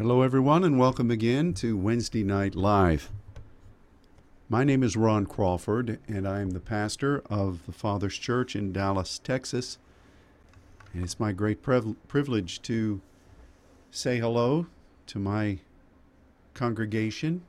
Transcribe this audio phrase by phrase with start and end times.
[0.00, 3.12] Hello, everyone, and welcome again to Wednesday Night Live.
[4.48, 8.72] My name is Ron Crawford, and I am the pastor of the Father's Church in
[8.72, 9.76] Dallas, Texas.
[10.94, 13.02] And it's my great priv- privilege to
[13.90, 14.68] say hello
[15.08, 15.58] to my
[16.54, 17.42] congregation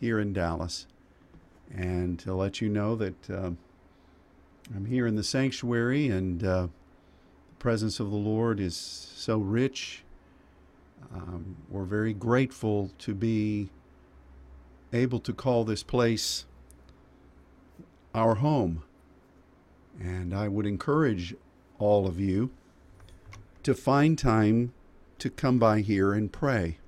[0.00, 0.88] here in Dallas
[1.72, 3.50] and to let you know that uh,
[4.74, 10.02] I'm here in the sanctuary and uh, the presence of the Lord is so rich.
[11.14, 13.70] Um, we're very grateful to be
[14.92, 16.46] able to call this place
[18.14, 18.82] our home.
[20.00, 21.34] And I would encourage
[21.78, 22.50] all of you
[23.62, 24.72] to find time
[25.18, 26.78] to come by here and pray.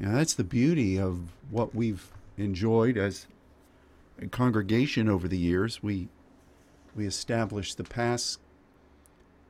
[0.00, 3.26] Now, that's the beauty of what we've enjoyed as
[4.20, 5.82] a congregation over the years.
[5.82, 6.08] We
[6.94, 8.38] we established the pass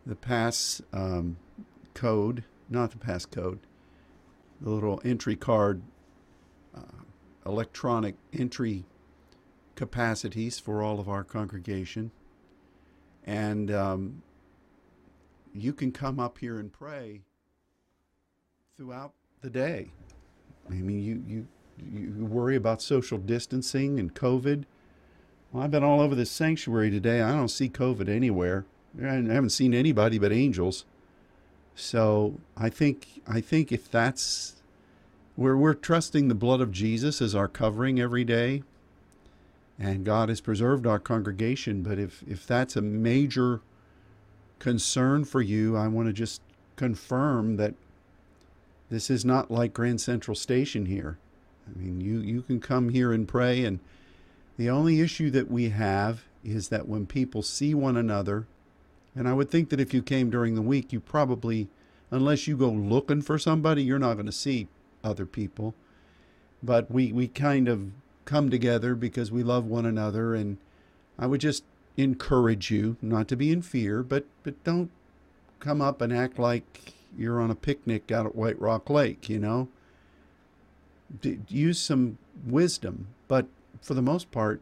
[0.04, 1.37] the pass um,
[1.95, 3.59] code, not the passcode,
[4.61, 5.82] the little entry card,
[6.77, 7.02] uh,
[7.45, 8.85] electronic entry
[9.74, 12.10] capacities for all of our congregation,
[13.24, 14.23] and um,
[15.55, 17.23] you can come up here and pray
[18.77, 19.93] throughout the day.
[20.71, 21.46] I mean, you you
[21.90, 24.65] you worry about social distancing and COVID.
[25.51, 27.21] Well, I've been all over this sanctuary today.
[27.21, 28.65] I don't see COVID anywhere.
[29.01, 30.85] I haven't seen anybody but angels.
[31.74, 34.54] So I think I think if that's
[35.37, 38.62] where we're trusting the blood of Jesus as our covering every day,
[39.78, 41.82] and God has preserved our congregation.
[41.82, 43.60] But if if that's a major
[44.59, 46.40] concern for you, I want to just
[46.76, 47.74] confirm that
[48.90, 51.18] this is not like Grand Central Station here.
[51.66, 53.80] I mean, you, you can come here and pray, and
[54.56, 58.46] the only issue that we have is that when people see one another,
[59.15, 61.68] and I would think that if you came during the week, you probably,
[62.10, 64.69] unless you go looking for somebody, you're not going to see
[65.05, 65.75] other people.
[66.62, 67.91] But we, we kind of
[68.25, 70.59] come together because we love one another, and
[71.19, 71.65] I would just
[71.97, 74.91] encourage you not to be in fear, but, but don't
[75.61, 79.39] come up and act like you're on a picnic out at White Rock Lake, you
[79.39, 79.69] know
[81.49, 83.09] use some wisdom.
[83.29, 83.47] But
[83.81, 84.61] for the most part,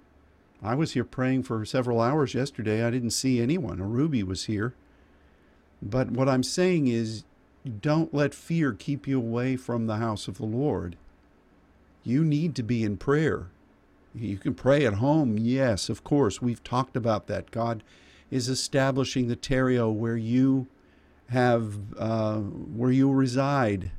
[0.63, 2.85] I was here praying for several hours yesterday.
[2.85, 3.83] I didn't see anyone.
[3.83, 4.75] Ruby was here.
[5.81, 7.25] But what I'm saying is,
[7.81, 10.97] don't let fear keep you away from the house of the Lord.
[12.05, 13.49] You need to be in prayer.
[14.15, 16.43] You can pray at home, yes, of course.
[16.43, 17.51] We've talked about that.
[17.51, 17.83] God
[18.31, 20.67] is establishing the terrio where you
[21.29, 23.93] have uh, where you reside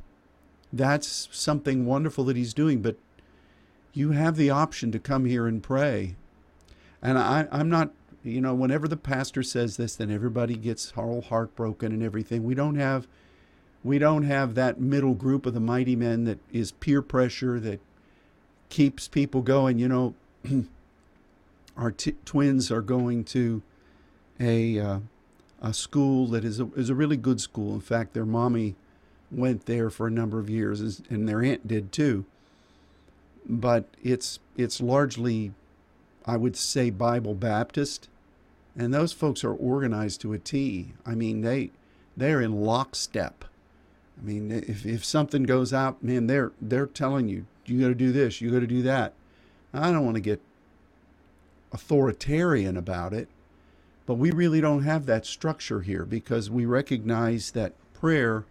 [0.74, 2.82] that's something wonderful that he's doing.
[2.82, 2.98] But
[3.94, 6.16] you have the option to come here and pray.
[7.02, 7.92] And I, I'm not,
[8.24, 12.44] you know, whenever the pastor says this, then everybody gets all heartbroken and everything.
[12.44, 13.08] We don't have,
[13.84, 17.80] we don't have that middle group of the mighty men that is peer pressure that
[18.70, 19.80] keeps people going.
[19.80, 20.16] You know,
[21.78, 23.64] our t- twins are going to
[24.40, 25.00] a uh,
[25.62, 27.76] a school that is a, is a really good school.
[27.76, 28.76] In fact, their mommy
[29.30, 32.26] went there for a number of years, and their aunt did too.
[33.48, 35.52] But it's it's largely,
[36.26, 38.08] I would say, Bible Baptist,
[38.76, 40.94] and those folks are organized to a T.
[41.06, 41.72] I mean, they
[42.16, 43.46] they're in lockstep.
[44.20, 47.96] I mean, if if something goes out, man, they're they're telling you you got to
[47.96, 49.14] do this, you got to do that.
[49.74, 50.42] I don't want to get
[51.72, 53.30] authoritarian about it,
[54.06, 58.46] but we really don't have that structure here because we recognize that prayer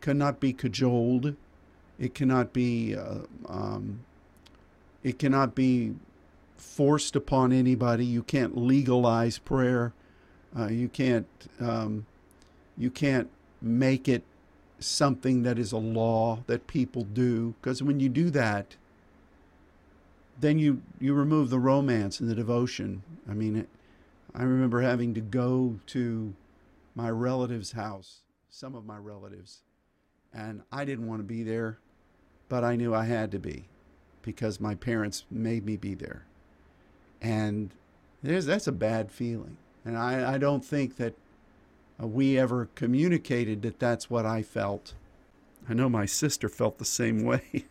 [0.00, 1.36] cannot be cajoled.
[1.98, 2.94] It cannot be.
[2.96, 4.00] Uh, um,
[5.02, 5.94] it cannot be
[6.60, 8.04] forced upon anybody.
[8.04, 9.92] You can't legalize prayer.
[10.56, 11.26] Uh, you can't.
[11.60, 12.06] Um,
[12.76, 13.28] you can't
[13.60, 14.22] make it
[14.78, 17.54] something that is a law that people do.
[17.60, 18.76] Because when you do that,
[20.40, 23.02] then you you remove the romance and the devotion.
[23.28, 23.68] I mean, it,
[24.34, 26.34] I remember having to go to
[26.94, 29.62] my relative's house, some of my relatives,
[30.32, 31.78] and I didn't want to be there,
[32.48, 33.68] but I knew I had to be
[34.22, 36.26] because my parents made me be there.
[37.20, 37.70] And
[38.22, 39.56] that's a bad feeling.
[39.84, 41.14] And I, I don't think that
[41.98, 44.94] we ever communicated that that's what I felt.
[45.68, 47.66] I know my sister felt the same way.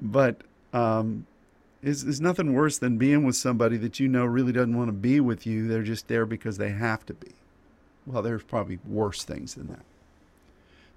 [0.00, 0.42] but
[0.72, 1.26] um,
[1.82, 4.92] there's, there's nothing worse than being with somebody that you know really doesn't want to
[4.92, 5.66] be with you.
[5.66, 7.32] They're just there because they have to be.
[8.06, 9.84] Well, there's probably worse things than that.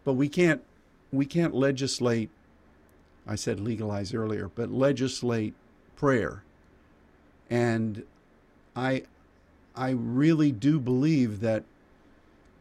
[0.04, 0.62] But we can't
[1.12, 2.30] we can't legislate
[3.28, 5.54] I said legalize earlier, but legislate
[5.96, 6.44] prayer.
[7.50, 8.04] And
[8.76, 9.04] I
[9.76, 11.64] I really do believe that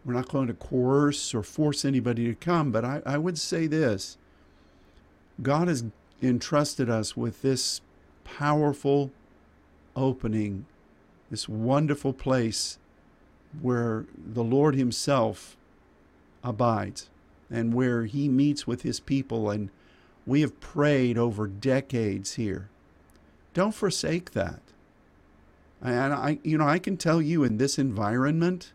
[0.05, 3.67] we're not going to coerce or force anybody to come, but I, I would say
[3.67, 4.17] this
[5.41, 5.85] God has
[6.21, 7.81] entrusted us with this
[8.25, 9.11] powerful
[9.95, 10.67] opening,
[11.31, 12.79] this wonderful place
[13.61, 15.57] where the Lord Himself
[16.43, 17.11] abides
[17.51, 19.51] and where He meets with His people.
[19.51, 19.71] And
[20.27, 22.69] we have prayed over decades here.
[23.55, 24.61] Don't forsake that.
[25.83, 28.73] And I, you know, I can tell you in this environment,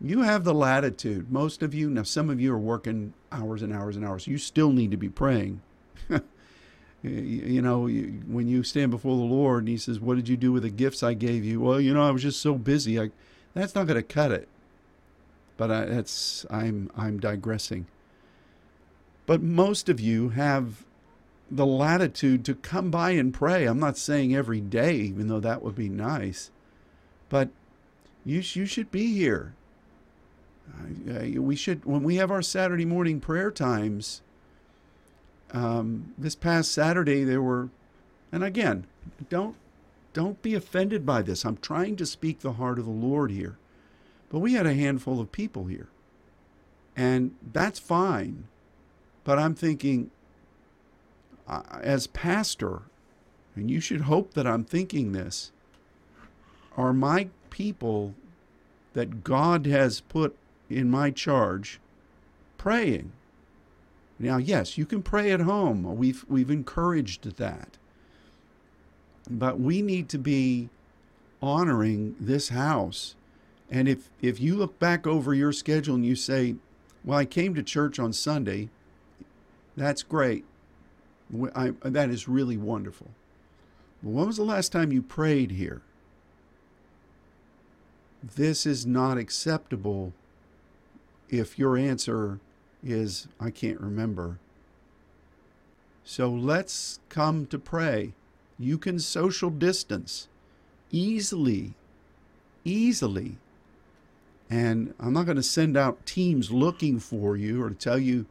[0.00, 1.30] you have the latitude.
[1.30, 4.26] Most of you, now some of you are working hours and hours and hours.
[4.26, 5.60] You still need to be praying.
[7.02, 10.52] you know, when you stand before the Lord and He says, What did you do
[10.52, 11.60] with the gifts I gave you?
[11.60, 13.00] Well, you know, I was just so busy.
[13.00, 13.10] I,
[13.54, 14.48] that's not going to cut it.
[15.56, 17.86] But I, that's, I'm, I'm digressing.
[19.26, 20.84] But most of you have
[21.50, 23.66] the latitude to come by and pray.
[23.66, 26.50] I'm not saying every day, even though that would be nice,
[27.28, 27.48] but
[28.24, 29.54] you, you should be here.
[30.68, 34.20] Uh, we should, when we have our Saturday morning prayer times,
[35.52, 37.70] um, this past Saturday there were,
[38.30, 38.86] and again,
[39.30, 39.56] don't
[40.12, 41.44] don't be offended by this.
[41.44, 43.56] I'm trying to speak the heart of the Lord here,
[44.30, 45.88] but we had a handful of people here,
[46.96, 48.44] and that's fine.
[49.24, 50.10] But I'm thinking,
[51.48, 52.82] uh, as pastor,
[53.56, 55.50] and you should hope that I'm thinking this,
[56.76, 58.14] are my people
[58.92, 60.36] that God has put
[60.70, 61.80] in my charge
[62.56, 63.12] praying.
[64.18, 65.96] Now, yes, you can pray at home.
[65.96, 67.78] We've we've encouraged that.
[69.30, 70.68] But we need to be
[71.40, 73.14] honoring this house.
[73.70, 76.56] And if if you look back over your schedule and you say,
[77.04, 78.70] "Well, I came to church on Sunday,"
[79.76, 80.44] that's great.
[81.54, 83.08] I, that is really wonderful.
[84.02, 85.82] But when was the last time you prayed here?
[88.22, 90.12] This is not acceptable
[91.28, 92.40] if your answer
[92.82, 94.38] is, I can't remember.
[96.04, 98.14] So let's come to pray.
[98.58, 100.28] You can social distance
[100.90, 101.74] easily,
[102.64, 103.36] easily.
[104.50, 108.26] And I'm not going to send out teams looking for you or tell you,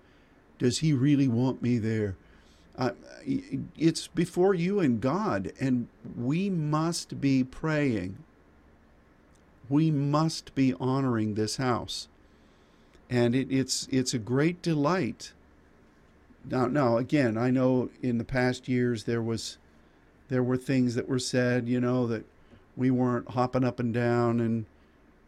[0.58, 2.16] does he really want me there?
[2.78, 2.92] Uh,
[3.78, 8.18] it's before you and God, and we must be praying.
[9.68, 12.08] We must be honoring this house
[13.10, 15.34] and it, it's it's a great delight.
[16.50, 19.58] Now, now again, I know in the past years there was
[20.30, 22.26] there were things that were said, you know, that
[22.76, 24.66] we weren't hopping up and down and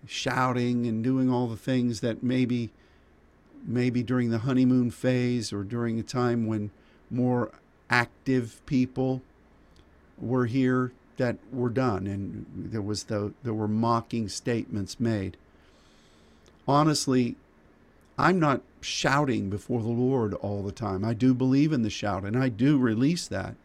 [0.06, 2.72] shouting and doing all the things that maybe
[3.66, 6.72] maybe during the honeymoon phase or during a time when
[7.10, 7.52] more
[7.90, 9.22] active people
[10.18, 15.36] were here that were done and there was the there were mocking statements made
[16.68, 17.36] honestly
[18.20, 21.06] I'm not shouting before the Lord all the time.
[21.06, 23.56] I do believe in the shout and I do release that.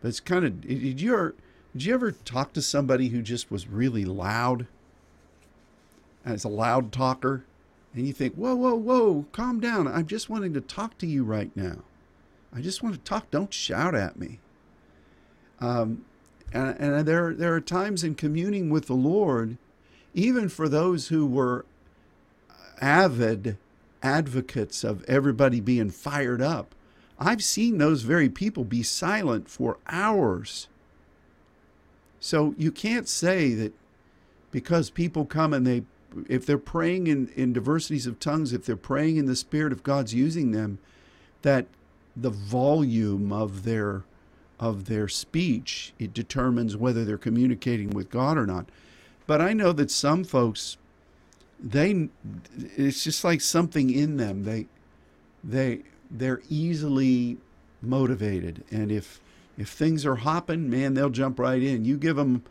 [0.00, 1.34] But it's kind of did you ever
[1.72, 4.66] did you ever talk to somebody who just was really loud?
[6.24, 7.44] As a loud talker,
[7.92, 9.86] and you think, whoa, whoa, whoa, calm down.
[9.86, 11.80] I'm just wanting to talk to you right now.
[12.54, 13.30] I just want to talk.
[13.30, 14.38] Don't shout at me.
[15.60, 16.04] Um,
[16.52, 19.56] and, and there, there are times in communing with the Lord,
[20.14, 21.64] even for those who were
[22.80, 23.56] avid
[24.02, 26.74] advocates of everybody being fired up.
[27.18, 30.68] I've seen those very people be silent for hours.
[32.20, 33.72] So you can't say that
[34.50, 35.82] because people come and they,
[36.28, 39.82] if they're praying in, in diversities of tongues, if they're praying in the Spirit of
[39.82, 40.78] God's using them,
[41.42, 41.66] that
[42.16, 44.04] the volume of their
[44.60, 45.92] of their speech.
[45.98, 48.68] It determines whether they're communicating with God or not.
[49.26, 50.76] But I know that some folks
[51.58, 52.08] they
[52.76, 54.44] it's just like something in them.
[54.44, 54.66] They
[55.42, 57.38] they they're easily
[57.82, 58.64] motivated.
[58.70, 59.20] And if
[59.58, 61.84] if things are hopping man they'll jump right in.
[61.84, 62.44] You give them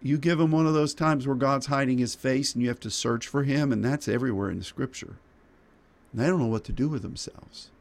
[0.00, 2.80] you give them one of those times where god's hiding his face and you have
[2.80, 5.16] to search for him and that's everywhere in the scripture.
[6.12, 7.71] And they don't know what to do with themselves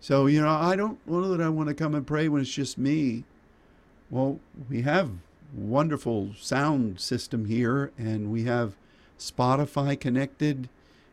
[0.00, 2.50] so you know i don't know that i want to come and pray when it's
[2.50, 3.24] just me
[4.10, 4.38] well
[4.68, 5.10] we have
[5.52, 8.74] wonderful sound system here and we have
[9.18, 10.68] Spotify connected.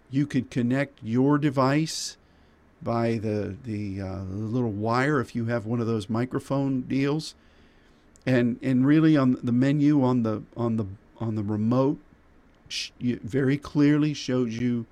[0.10, 2.18] You could connect your device
[2.82, 7.34] by the the, uh, little wire if you have one of those microphone deals,
[8.26, 10.86] and and really on the menu on the on the
[11.20, 12.00] on the remote
[13.00, 14.86] very clearly shows you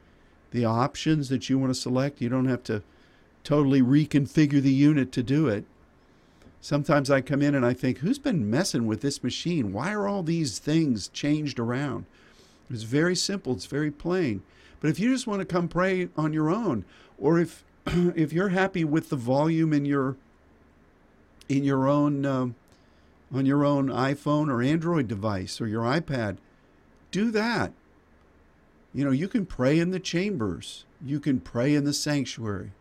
[0.52, 2.22] the options that you want to select.
[2.22, 2.82] You don't have to
[3.44, 5.66] totally reconfigure the unit to do it.
[6.62, 9.74] Sometimes I come in and I think, who's been messing with this machine?
[9.74, 12.06] Why are all these things changed around?
[12.70, 14.44] It's very simple, it's very plain.
[14.80, 16.86] But if you just want to come pray on your own,
[17.18, 20.16] or if if you're happy with the volume in your
[21.50, 22.56] in your own um,
[23.34, 26.38] on your own iPhone or Android device or your iPad,
[27.12, 27.74] do that.
[28.94, 30.86] You know, you can pray in the chambers.
[31.04, 32.72] You can pray in the sanctuary.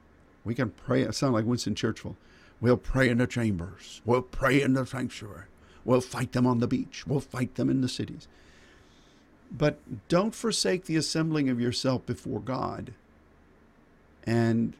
[0.44, 1.06] We can pray.
[1.06, 2.16] I sound like Winston Churchill.
[2.60, 4.00] We'll pray in the chambers.
[4.04, 5.46] We'll pray in the sanctuary.
[5.84, 7.06] We'll fight them on the beach.
[7.06, 8.28] We'll fight them in the cities.
[9.50, 12.94] But don't forsake the assembling of yourself before God.
[14.24, 14.74] And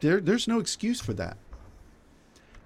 [0.00, 1.36] there, there's no excuse for that.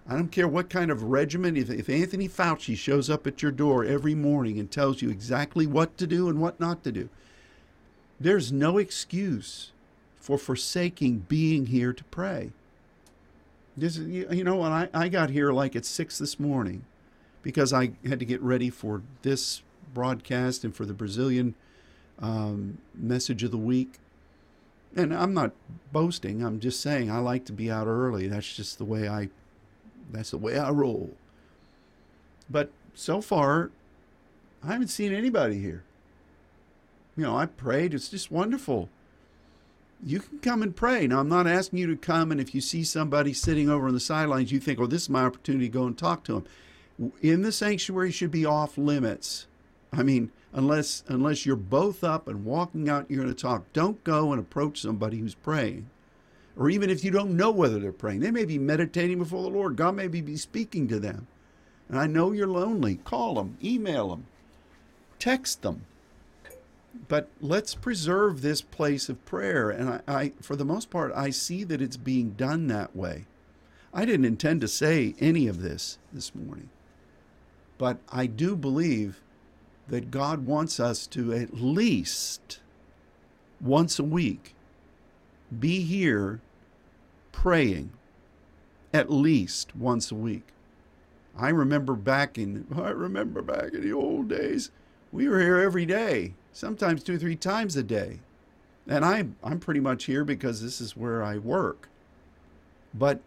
[0.09, 3.53] I don't care what kind of regimen, if, if Anthony Fauci shows up at your
[3.53, 7.11] door every morning and tells you exactly what to do and what not to do,
[8.19, 9.73] there's no excuse
[10.29, 12.51] for forsaking being here to pray.
[13.75, 14.71] This, you know, what?
[14.73, 16.85] I, I got here like at six this morning
[17.43, 19.63] because I had to get ready for this
[19.95, 21.55] broadcast and for the Brazilian
[22.19, 23.95] um, message of the week.
[24.95, 25.53] And I'm not
[25.93, 26.45] boasting.
[26.45, 28.29] I'm just saying I like to be out early.
[28.29, 29.31] That's just the way I
[30.13, 31.15] that's the way I roll.
[32.51, 33.71] But so far,
[34.63, 35.85] I haven't seen anybody here.
[37.17, 37.95] You know, I prayed.
[37.95, 38.91] It's just wonderful.
[40.05, 41.07] You can come and pray.
[41.07, 43.95] Now, I'm not asking you to come, and if you see somebody sitting over on
[43.95, 47.13] the sidelines, you think, oh, this is my opportunity to go and talk to them.
[47.21, 49.47] In the sanctuary should be off limits.
[49.93, 53.73] I mean, unless unless you're both up and walking out, you're going to talk.
[53.73, 55.89] Don't go and approach somebody who's praying
[56.59, 59.49] or even if you don't know whether they're praying, they may be meditating before the
[59.49, 59.77] Lord.
[59.77, 61.29] God may be speaking to them.
[61.89, 62.97] And I know you're lonely.
[62.97, 64.27] Call them, email them,
[65.21, 65.87] text them.
[67.07, 69.71] But let's preserve this place of prayer.
[69.71, 73.27] And I, I, for the most part, I see that it's being done that way.
[73.95, 76.69] I didn't intend to say any of this this morning,
[77.79, 79.23] but I do believe
[79.89, 82.61] that God wants us to at least
[83.61, 84.55] once a week
[85.59, 86.41] be here
[87.33, 87.91] praying
[88.93, 90.49] at least once a week.
[91.37, 94.71] I remember back in I remember back in the old days,
[95.13, 98.19] we were here every day, sometimes two or three times a day.
[98.87, 101.89] And I I'm pretty much here because this is where I work.
[102.93, 103.21] But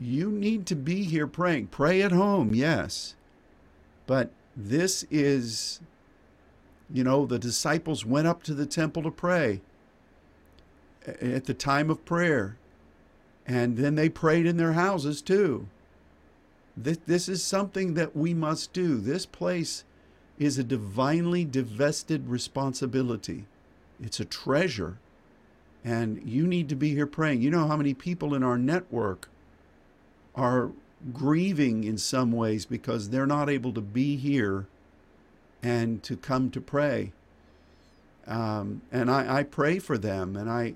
[0.00, 1.68] you need to be here praying.
[1.68, 3.14] Pray at home, yes.
[4.06, 5.80] But this is
[6.92, 9.60] you know, the disciples went up to the temple to pray
[11.04, 12.56] at the time of prayer.
[13.44, 15.66] And then they prayed in their houses too.
[16.76, 18.98] This, this is something that we must do.
[18.98, 19.82] This place
[20.38, 23.44] is a divinely divested responsibility,
[24.02, 24.98] it's a treasure.
[25.84, 27.42] And you need to be here praying.
[27.42, 29.28] You know how many people in our network
[30.34, 30.72] are
[31.12, 34.66] grieving in some ways because they're not able to be here
[35.62, 37.12] and to come to pray.
[38.26, 40.74] Um, and I, I pray for them and I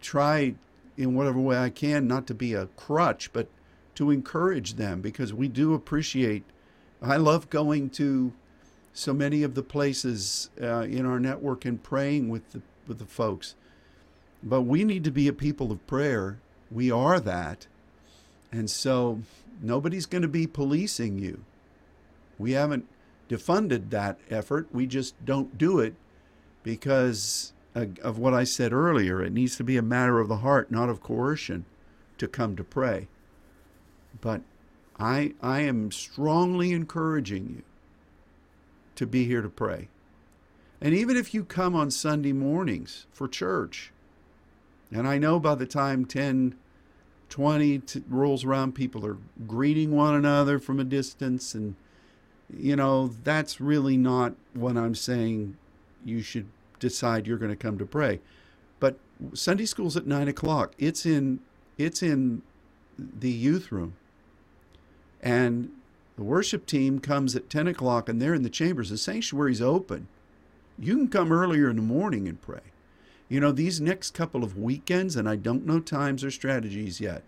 [0.00, 0.54] try
[0.96, 3.48] in whatever way I can, not to be a crutch, but
[3.96, 6.44] to encourage them because we do appreciate.
[7.02, 8.32] I love going to
[8.92, 13.06] so many of the places uh, in our network and praying with the with the
[13.06, 13.54] folks.
[14.42, 16.40] But we need to be a people of prayer.
[16.70, 17.66] We are that.
[18.50, 19.22] And so
[19.62, 21.44] nobody's going to be policing you.
[22.38, 22.88] We haven't
[23.28, 24.68] defunded that effort.
[24.72, 25.94] We just don't do it
[26.62, 29.22] because of what I said earlier.
[29.22, 31.64] It needs to be a matter of the heart, not of coercion,
[32.18, 33.08] to come to pray.
[34.20, 34.40] But
[34.98, 37.62] I, I am strongly encouraging you
[39.00, 39.88] to be here to pray.
[40.78, 43.92] And even if you come on Sunday mornings for church,
[44.92, 46.54] and I know by the time 10,
[47.30, 49.16] 20 t- rolls around, people are
[49.46, 51.54] greeting one another from a distance.
[51.54, 51.76] And,
[52.54, 55.56] you know, that's really not what I'm saying
[56.04, 58.20] you should decide you're going to come to pray.
[58.80, 58.98] But
[59.32, 60.74] Sunday school's at nine o'clock.
[60.78, 61.40] It's in
[61.78, 62.42] it's in
[62.98, 63.94] the youth room,
[65.22, 65.70] and
[66.16, 68.90] the worship team comes at ten o'clock, and they're in the chambers.
[68.90, 70.08] The sanctuary's open.
[70.78, 72.60] You can come earlier in the morning and pray.
[73.28, 77.22] You know, these next couple of weekends, and I don't know times or strategies yet.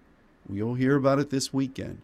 [0.48, 2.02] We'll hear about it this weekend.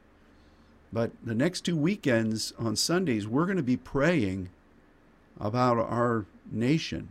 [0.93, 4.51] But the next two weekends on Sundays, we're going to be praying
[5.41, 7.09] about our nation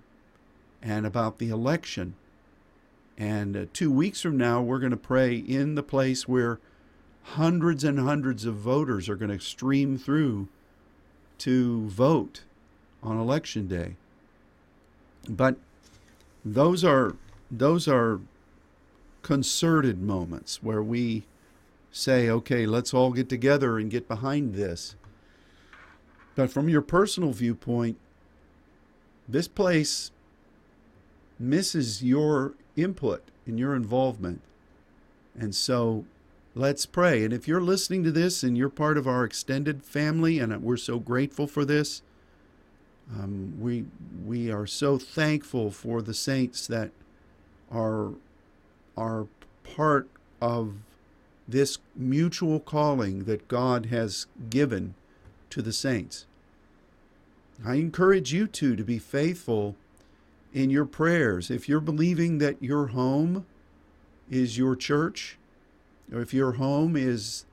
[0.81, 2.15] and about the election.
[3.17, 6.59] And uh, two weeks from now, we're going to pray in the place where
[7.34, 10.48] hundreds and hundreds of voters are going to stream through
[11.39, 12.43] to vote
[13.03, 13.96] on election day.
[15.29, 15.57] But
[16.43, 17.15] those are
[17.51, 18.19] those are
[19.22, 21.25] concerted moments where we
[21.91, 24.96] say, okay, let's all get together and get behind this.
[26.36, 27.98] But from your personal viewpoint,
[29.27, 30.12] this place
[31.39, 34.41] misses your input and your involvement.
[35.38, 36.05] And so
[36.57, 37.23] let's pray.
[37.23, 40.77] And if you're listening to this and you're part of our extended family, and we're
[40.77, 42.01] so grateful for this,
[43.15, 43.85] um, we
[44.25, 46.91] we are so thankful for the saints that
[47.71, 48.11] are
[48.97, 49.27] are
[49.63, 50.09] part
[50.41, 50.73] of
[51.47, 54.95] this mutual calling that God has given
[55.49, 56.25] to the saints.
[57.65, 59.75] I encourage you too to be faithful
[60.53, 61.49] in your prayers.
[61.49, 63.45] If you're believing that your home
[64.29, 65.37] is your church,
[66.13, 67.45] or if your home is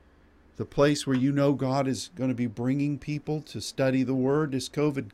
[0.57, 4.13] the place where you know God is going to be bringing people to study the
[4.13, 5.09] Word, this COVID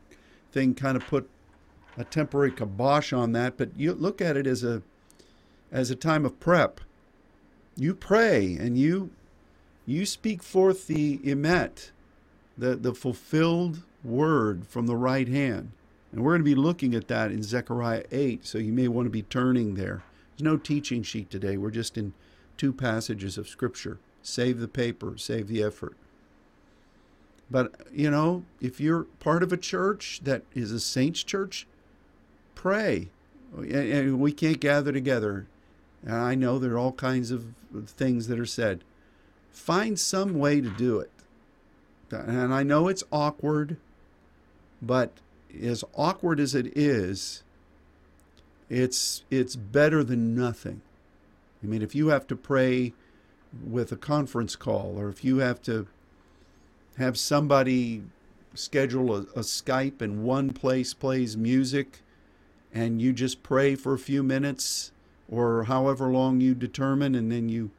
[0.52, 1.28] thing kind of put
[1.96, 4.82] a temporary kibosh on that, but you look at it as a
[5.70, 6.80] as a time of prep.
[7.76, 9.10] You pray and you
[9.86, 11.90] you speak forth the emet,
[12.56, 15.72] the, the fulfilled word from the right hand.
[16.12, 19.06] And we're going to be looking at that in Zechariah 8, so you may want
[19.06, 20.02] to be turning there.
[20.30, 21.56] There's no teaching sheet today.
[21.56, 22.12] We're just in
[22.56, 23.98] two passages of Scripture.
[24.22, 25.96] Save the paper, save the effort.
[27.50, 31.66] But, you know, if you're part of a church that is a saints' church,
[32.54, 33.10] pray.
[33.56, 35.46] And we can't gather together.
[36.02, 37.54] And I know there are all kinds of
[37.86, 38.84] things that are said.
[39.50, 41.10] Find some way to do it.
[42.10, 43.76] And I know it's awkward,
[44.80, 45.12] but
[45.62, 47.42] as awkward as it is,
[48.68, 50.80] it's it's better than nothing.
[51.62, 52.92] I mean, if you have to pray
[53.64, 55.86] with a conference call, or if you have to
[56.98, 58.02] have somebody
[58.54, 62.02] schedule a, a Skype and one place plays music,
[62.72, 64.92] and you just pray for a few minutes
[65.28, 67.70] or however long you determine, and then you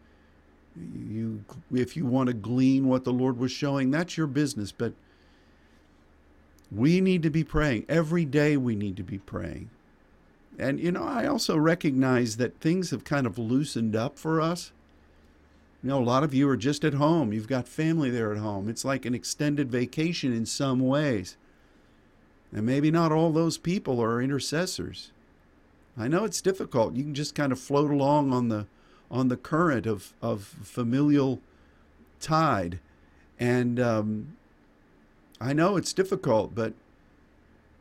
[0.75, 4.71] you if you want to glean what the Lord was showing, that's your business.
[4.71, 4.93] But
[6.71, 7.85] we need to be praying.
[7.87, 9.69] Every day we need to be praying.
[10.57, 14.71] And, you know, I also recognize that things have kind of loosened up for us.
[15.81, 17.33] You know, a lot of you are just at home.
[17.33, 18.69] You've got family there at home.
[18.69, 21.35] It's like an extended vacation in some ways.
[22.53, 25.11] And maybe not all those people are intercessors.
[25.97, 26.95] I know it's difficult.
[26.95, 28.67] You can just kind of float along on the
[29.11, 31.39] on the current of, of familial
[32.19, 32.79] tide.
[33.39, 34.37] And um,
[35.39, 36.73] I know it's difficult, but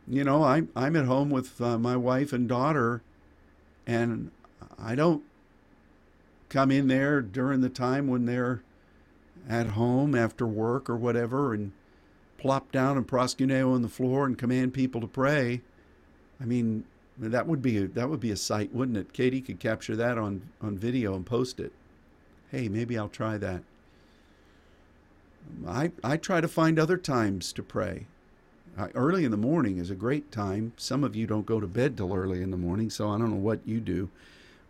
[0.09, 3.03] you know, I'm I'm at home with uh, my wife and daughter,
[3.87, 4.31] and
[4.79, 5.23] I don't
[6.49, 8.63] come in there during the time when they're
[9.49, 11.73] at home after work or whatever, and
[12.39, 15.63] plop down and proskuneo on the floor and command people to pray.
[16.41, 16.85] I mean,
[17.19, 19.13] that would be a, that would be a sight, wouldn't it?
[19.13, 21.73] Katie could capture that on on video and post it.
[22.51, 23.63] Hey, maybe I'll try that.
[25.67, 28.07] I, I try to find other times to pray.
[28.77, 30.73] Uh, early in the morning is a great time.
[30.77, 33.31] Some of you don't go to bed till early in the morning, so I don't
[33.31, 34.09] know what you do.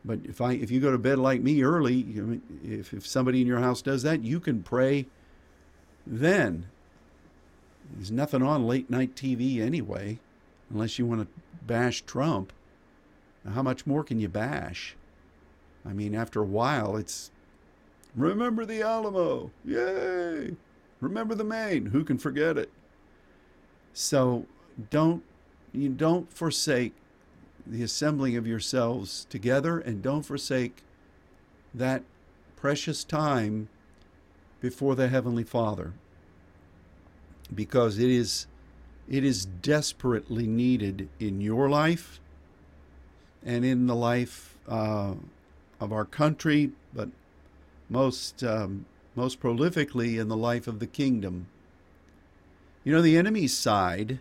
[0.04, 2.06] But if I if you go to bed like me early,
[2.64, 5.06] if if somebody in your house does that, you can pray.
[6.04, 6.66] Then
[7.94, 10.18] there's nothing on late night TV anyway,
[10.68, 11.28] unless you want to
[11.64, 12.52] bash Trump.
[13.44, 14.96] Now, how much more can you bash?
[15.86, 17.30] I mean, after a while, it's
[18.16, 19.50] Remember the Alamo.
[19.64, 20.56] Yay.
[21.00, 21.86] Remember the Maine.
[21.86, 22.70] Who can forget it?
[23.92, 24.46] So
[24.90, 25.22] don't
[25.72, 26.94] you don't forsake
[27.66, 30.82] the assembling of yourselves together and don't forsake
[31.72, 32.02] that
[32.56, 33.68] precious time
[34.60, 35.92] before the heavenly Father
[37.54, 38.46] because it is
[39.08, 42.20] it is desperately needed in your life
[43.44, 45.14] and in the life uh,
[45.80, 47.08] of our country, but
[47.88, 51.46] most, um, most prolifically in the life of the kingdom.
[52.84, 54.18] You know, the enemy's side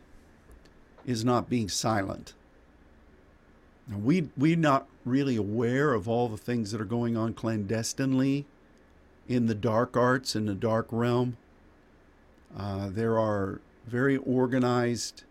[1.06, 2.34] is not being silent.
[3.92, 8.46] We, we're not really aware of all the things that are going on clandestinely
[9.28, 11.38] in the dark arts, in the dark realm.
[12.56, 15.24] Uh, there are very organized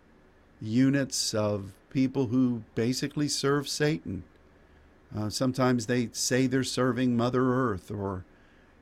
[0.60, 4.24] units of people who basically serve Satan.
[5.16, 8.24] Uh, sometimes they say they're serving Mother Earth or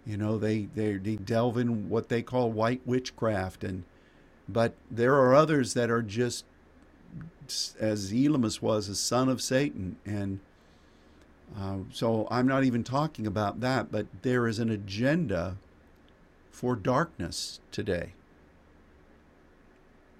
[0.06, 3.62] you know, they, they, they delve in what they call white witchcraft.
[3.62, 3.84] and
[4.48, 6.44] But there are others that are just,
[7.78, 9.96] as Elymas was, a son of Satan.
[10.06, 10.40] And
[11.58, 15.56] uh, so I'm not even talking about that, but there is an agenda
[16.50, 18.14] for darkness today.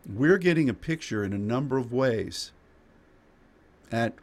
[0.09, 2.53] We're getting a picture in a number of ways
[3.91, 4.15] at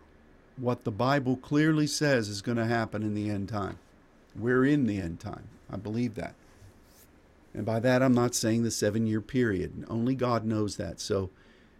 [0.58, 3.78] what the Bible clearly says is going to happen in the end time.
[4.36, 5.50] We're in the end time.
[5.70, 6.36] I believe that.
[7.56, 9.86] And by that, I'm not saying the seven year period.
[9.90, 11.00] Only God knows that.
[11.00, 11.30] So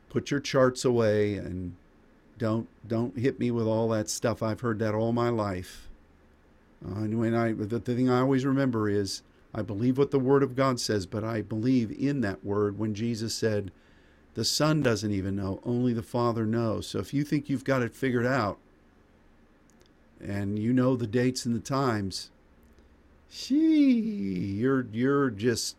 [0.10, 1.76] put your charts away and
[2.38, 4.42] don't don't hit me with all that stuff.
[4.42, 5.90] I've heard that all my life.
[6.86, 9.22] Uh, and when I the, the thing I always remember is
[9.54, 12.94] I believe what the Word of God says, but I believe in that Word when
[12.94, 13.72] Jesus said,
[14.34, 17.82] "The Son doesn't even know; only the Father knows." So if you think you've got
[17.82, 18.60] it figured out,
[20.22, 22.32] and you know the dates and the times,
[23.36, 23.92] she,
[24.60, 25.76] you're you're just.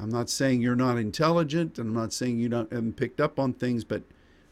[0.00, 3.38] I'm not saying you're not intelligent, and I'm not saying you don't haven't picked up
[3.38, 4.02] on things, but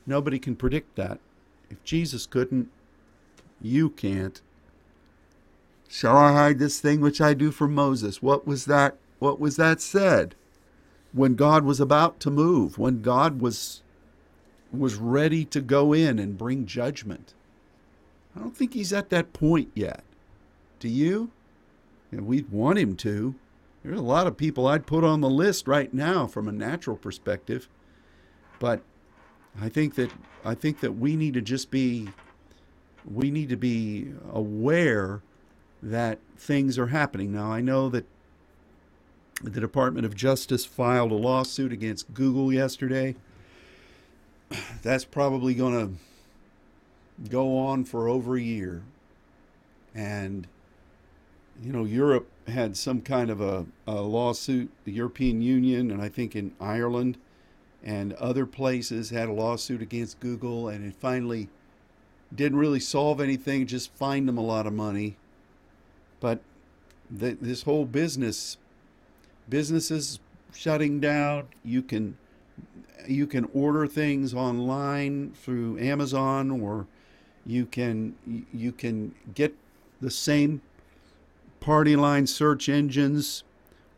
[0.06, 1.18] nobody can predict that.
[1.68, 2.70] If Jesus couldn't,
[3.60, 4.40] you can't.
[5.88, 8.22] Shall I hide this thing which I do for Moses?
[8.22, 8.96] What was that?
[9.18, 10.36] What was that said?
[11.12, 13.82] When God was about to move, when God was
[14.72, 17.34] was ready to go in and bring judgment.
[18.36, 20.04] I don't think he's at that point yet.
[20.78, 21.30] Do you?
[22.12, 23.34] Know, we'd want him to.
[23.82, 26.96] There's a lot of people I'd put on the list right now from a natural
[26.96, 27.68] perspective.
[28.58, 28.82] But
[29.60, 30.10] I think that
[30.44, 32.08] I think that we need to just be
[33.04, 35.22] we need to be aware
[35.82, 37.32] that things are happening.
[37.32, 38.06] Now I know that
[39.42, 43.14] the Department of Justice filed a lawsuit against Google yesterday.
[44.82, 45.98] That's probably going
[47.22, 48.82] to go on for over a year.
[49.94, 50.46] And
[51.62, 56.08] you know, Europe had some kind of a, a lawsuit, the European Union, and I
[56.08, 57.18] think in Ireland
[57.82, 61.48] and other places had a lawsuit against Google, and it finally
[62.34, 65.16] didn't really solve anything, just fined them a lot of money.
[66.20, 66.40] But
[67.10, 68.58] this whole business,
[69.48, 70.18] businesses
[70.52, 72.16] shutting down, you can
[73.06, 76.86] you can order things online through Amazon, or
[77.44, 78.14] you can
[78.52, 79.54] you can get
[80.00, 80.60] the same
[81.60, 83.44] party line search engines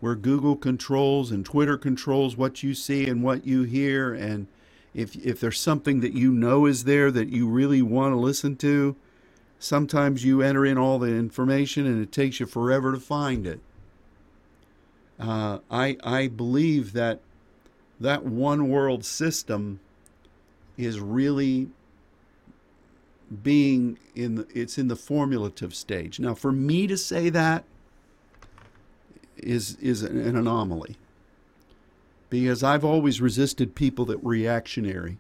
[0.01, 4.15] where Google controls and Twitter controls what you see and what you hear.
[4.15, 4.47] And
[4.95, 8.57] if, if there's something that you know is there that you really want to listen
[8.57, 8.97] to,
[9.59, 13.61] sometimes you enter in all the information and it takes you forever to find it.
[15.19, 17.21] Uh, I, I believe that
[18.01, 19.81] that one world system
[20.77, 21.69] is really
[23.43, 26.19] being in the, it's in the formulative stage.
[26.19, 27.65] Now, for me to say that,
[29.37, 30.97] is is an anomaly
[32.31, 35.19] because I've always resisted people that reactionary.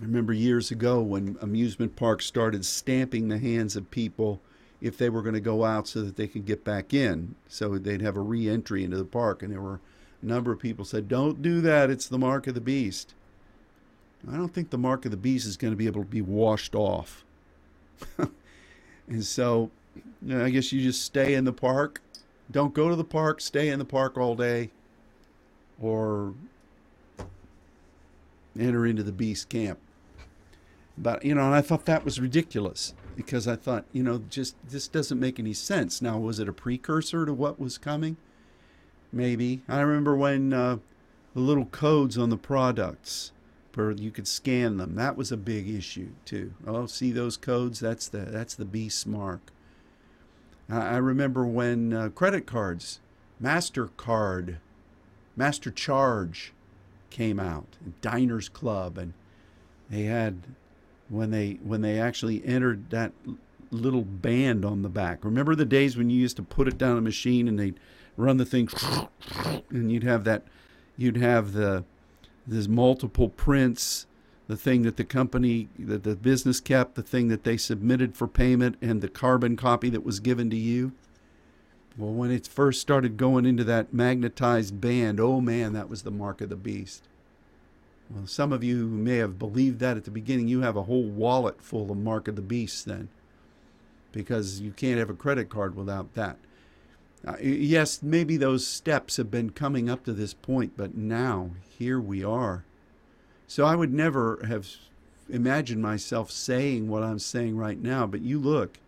[0.00, 4.40] I remember years ago when amusement parks started stamping the hands of people
[4.80, 7.78] if they were going to go out so that they could get back in, so
[7.78, 9.42] they'd have a re-entry into the park.
[9.42, 9.80] And there were
[10.22, 13.14] a number of people said, "Don't do that; it's the mark of the beast."
[14.30, 16.22] I don't think the mark of the beast is going to be able to be
[16.22, 17.24] washed off.
[18.18, 20.02] and so, you
[20.36, 22.00] know, I guess you just stay in the park
[22.52, 24.70] don't go to the park, stay in the park all day,
[25.80, 26.34] or
[28.58, 29.78] enter into the beast camp.
[30.98, 34.54] But, you know, and I thought that was ridiculous because I thought, you know, just
[34.68, 36.02] this doesn't make any sense.
[36.02, 38.18] Now, was it a precursor to what was coming?
[39.10, 39.62] Maybe.
[39.68, 40.78] I remember when uh,
[41.34, 43.32] the little codes on the products
[43.76, 44.94] you could scan them.
[44.96, 46.54] That was a big issue too.
[46.66, 47.80] Oh, see those codes?
[47.80, 49.40] That's the that's the beast mark.
[50.70, 53.00] I remember when uh, credit cards,
[53.42, 54.56] MasterCard,
[55.36, 56.52] Master Charge
[57.10, 59.12] came out, and Diners Club, and
[59.90, 60.42] they had
[61.08, 63.12] when they when they actually entered that
[63.70, 65.24] little band on the back.
[65.24, 67.80] Remember the days when you used to put it down a machine and they'd
[68.16, 68.68] run the thing
[69.70, 70.44] and you'd have that
[70.96, 71.84] you'd have the
[72.46, 74.06] there's multiple prints
[74.48, 78.26] the thing that the company, that the business kept, the thing that they submitted for
[78.26, 80.92] payment, and the carbon copy that was given to you.
[81.96, 86.10] Well, when it first started going into that magnetized band, oh man, that was the
[86.10, 87.04] mark of the beast.
[88.10, 90.48] Well, some of you may have believed that at the beginning.
[90.48, 93.08] You have a whole wallet full of mark of the beast then,
[94.10, 96.36] because you can't have a credit card without that.
[97.26, 102.00] Uh, yes, maybe those steps have been coming up to this point, but now here
[102.00, 102.64] we are.
[103.46, 104.66] So I would never have
[105.28, 108.06] imagined myself saying what I'm saying right now.
[108.06, 108.78] But you look,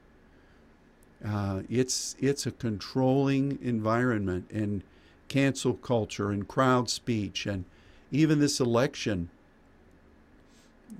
[1.25, 4.83] uh, it's it's a controlling environment and
[5.29, 7.64] cancel culture and crowd speech and
[8.11, 9.31] even this election.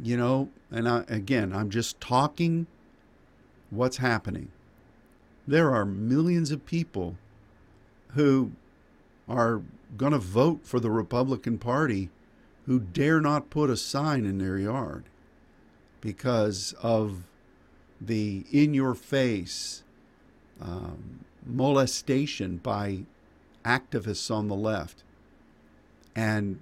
[0.03, 2.67] You know, and I, again, I'm just talking
[3.71, 4.51] what's happening.
[5.47, 7.17] There are millions of people
[8.15, 8.53] who
[9.29, 9.63] are
[9.97, 12.11] going to vote for the Republican Party
[12.67, 15.05] who dare not put a sign in their yard
[16.01, 17.25] because of
[18.01, 19.83] the in your face
[20.61, 23.05] um, molestation by
[23.65, 25.03] activists on the left.
[26.15, 26.61] And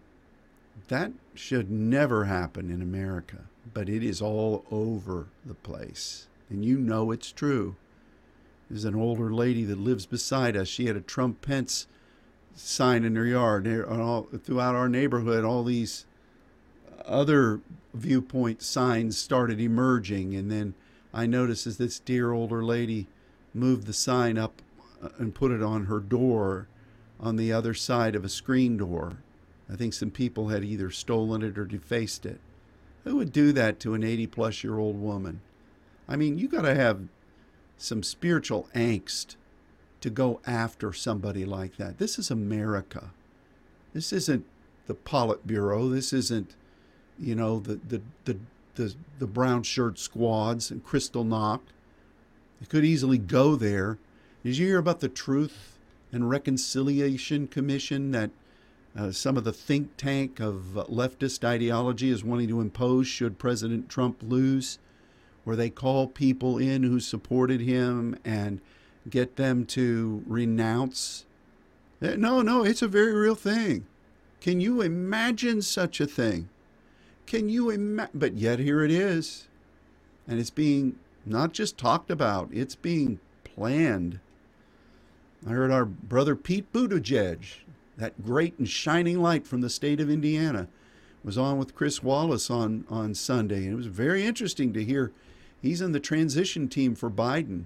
[0.88, 6.28] That should never happen in America, but it is all over the place.
[6.50, 7.76] And you know it's true.
[8.72, 10.66] There's an older lady that lives beside us.
[10.66, 11.86] She had a Trump Pence
[12.54, 13.68] sign in her yard.
[13.86, 16.06] All, throughout our neighborhood, all these
[17.04, 17.60] other
[17.92, 20.34] viewpoint signs started emerging.
[20.34, 20.72] And then
[21.12, 23.08] I noticed as this dear older lady
[23.52, 24.62] moved the sign up
[25.18, 26.66] and put it on her door
[27.20, 29.18] on the other side of a screen door.
[29.70, 32.40] I think some people had either stolen it or defaced it.
[33.04, 35.42] Who would do that to an 80 plus year old woman?
[36.08, 37.00] I mean, you got to have
[37.82, 39.36] some spiritual angst
[40.00, 41.98] to go after somebody like that.
[41.98, 43.10] This is America.
[43.92, 44.44] This isn't
[44.86, 45.90] the Politburo.
[45.90, 46.56] This isn't,
[47.18, 48.38] you know, the the the
[48.74, 51.60] the, the brown shirt squads and Kristallnacht.
[52.60, 53.98] You could easily go there.
[54.42, 55.78] Did you hear about the Truth
[56.10, 58.30] and Reconciliation Commission that
[58.96, 63.88] uh, some of the think tank of leftist ideology is wanting to impose should President
[63.88, 64.78] Trump lose,
[65.44, 68.60] where they call people in who supported him and
[69.08, 71.24] get them to renounce.
[72.00, 73.86] Uh, no, no, it's a very real thing.
[74.40, 76.48] Can you imagine such a thing?
[77.26, 78.12] Can you imagine?
[78.14, 79.48] But yet here it is.
[80.26, 84.20] And it's being not just talked about, it's being planned.
[85.46, 87.44] I heard our brother Pete Buttigieg,
[87.96, 90.68] that great and shining light from the state of Indiana,
[91.24, 93.64] was on with Chris Wallace on, on Sunday.
[93.64, 95.12] And it was very interesting to hear
[95.62, 97.64] he's in the transition team for Biden.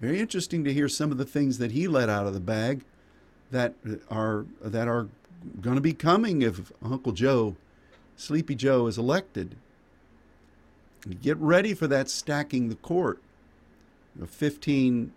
[0.00, 2.84] Very interesting to hear some of the things that he let out of the bag
[3.50, 3.74] that
[4.10, 5.08] are that are
[5.60, 7.56] going to be coming if Uncle Joe,
[8.16, 9.56] Sleepy Joe, is elected.
[11.22, 13.20] Get ready for that stacking the court.
[14.24, 15.12] 15,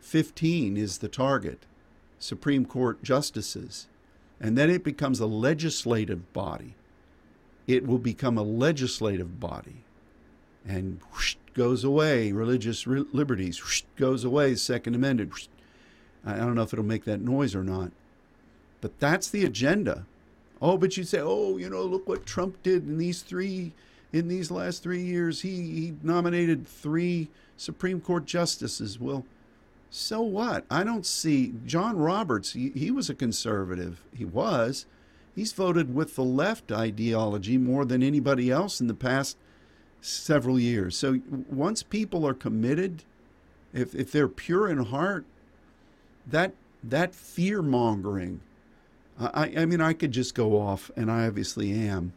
[0.00, 1.60] 15 is the target.
[2.18, 3.86] Supreme Court justices.
[4.40, 6.74] And then it becomes a legislative body.
[7.66, 9.84] It will become a legislative body.
[10.66, 15.32] And whoosh, goes away, religious re- liberties whoosh, goes away, Second Amendment.
[15.32, 15.46] Whoosh.
[16.24, 17.92] I don't know if it'll make that noise or not.
[18.80, 20.06] But that's the agenda.
[20.62, 23.72] Oh, but you say, oh, you know, look what Trump did in these three,
[24.12, 25.42] in these last three years.
[25.42, 29.00] He, he nominated three Supreme Court justices.
[29.00, 29.24] Well,
[29.90, 30.64] so what?
[30.70, 32.52] I don't see John Roberts.
[32.52, 34.04] He, he was a conservative.
[34.14, 34.86] He was.
[35.34, 39.36] He's voted with the left ideology more than anybody else in the past
[40.00, 40.96] several years.
[40.96, 43.04] So once people are committed,
[43.72, 45.24] if if they're pure in heart,
[46.26, 48.40] that that fear mongering.
[49.18, 52.14] I, I mean, I could just go off, and I obviously am.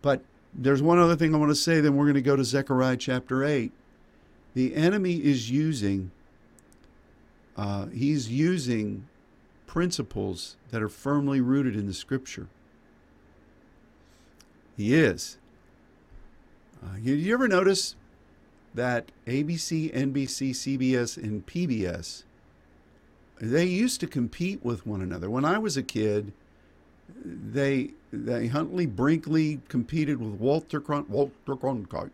[0.00, 2.44] But there's one other thing I want to say, then we're going to go to
[2.44, 3.70] Zechariah chapter 8.
[4.54, 6.10] The enemy is using
[7.56, 9.06] uh, he's using
[9.66, 12.48] principles that are firmly rooted in the scripture.
[14.76, 15.38] He is.
[17.02, 17.96] You, you ever notice
[18.74, 22.22] that ABC, NBC, CBS, and PBS
[23.42, 25.28] they used to compete with one another.
[25.28, 26.32] When I was a kid,
[27.24, 32.10] they they Huntley Brinkley competed with Walter Cron, Walter Cronkite,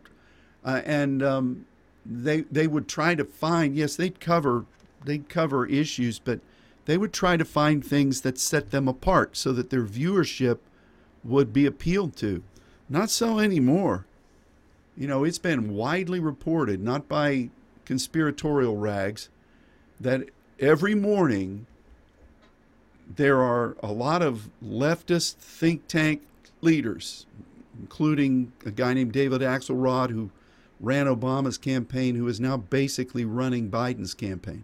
[0.65, 1.65] uh, and um,
[2.03, 4.65] they they would try to find yes they'd cover
[5.05, 6.39] they'd cover issues, but
[6.85, 10.57] they would try to find things that set them apart so that their viewership
[11.23, 12.41] would be appealed to.
[12.89, 14.07] Not so anymore.
[14.97, 17.49] You know, it's been widely reported, not by
[17.85, 19.29] conspiratorial rags,
[19.99, 21.65] that every morning
[23.15, 26.21] there are a lot of leftist think tank
[26.61, 27.25] leaders,
[27.79, 30.29] including a guy named David Axelrod, who
[30.79, 34.63] ran Obama's campaign, who is now basically running Biden's campaign.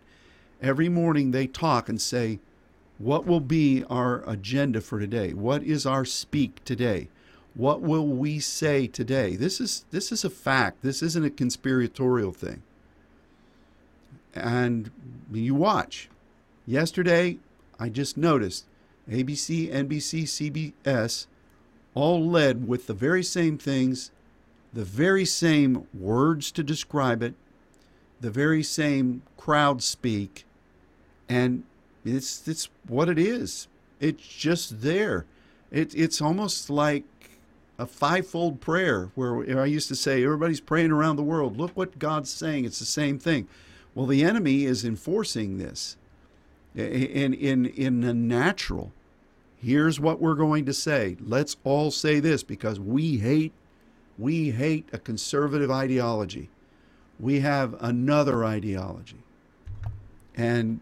[0.61, 2.39] Every morning they talk and say,
[2.97, 5.33] What will be our agenda for today?
[5.33, 7.09] What is our speak today?
[7.55, 9.35] What will we say today?
[9.35, 10.81] This is this is a fact.
[10.81, 12.61] This isn't a conspiratorial thing.
[14.33, 14.91] And
[15.31, 16.09] you watch.
[16.67, 17.37] Yesterday,
[17.79, 18.65] I just noticed
[19.09, 21.27] ABC, NBC, CBS
[21.93, 24.11] all led with the very same things,
[24.73, 27.35] the very same words to describe it,
[28.19, 30.43] the very same crowd speak,
[31.29, 31.63] and
[32.03, 33.67] it's it's what it is.
[34.01, 35.25] It's just there.
[35.71, 37.03] It, it's almost like
[37.77, 41.57] a fivefold prayer where I used to say everybody's praying around the world.
[41.57, 42.65] Look what God's saying.
[42.65, 43.47] It's the same thing.
[43.93, 45.97] Well, the enemy is enforcing this.
[46.75, 48.91] In in in the natural,
[49.57, 51.17] here's what we're going to say.
[51.21, 53.53] Let's all say this because we hate
[54.17, 56.49] we hate a conservative ideology
[57.19, 59.17] we have another ideology.
[60.35, 60.81] And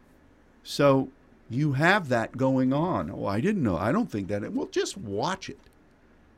[0.63, 1.09] so
[1.49, 3.11] you have that going on.
[3.11, 3.77] Oh, I didn't know.
[3.77, 4.51] I don't think that.
[4.53, 5.59] Well, just watch it.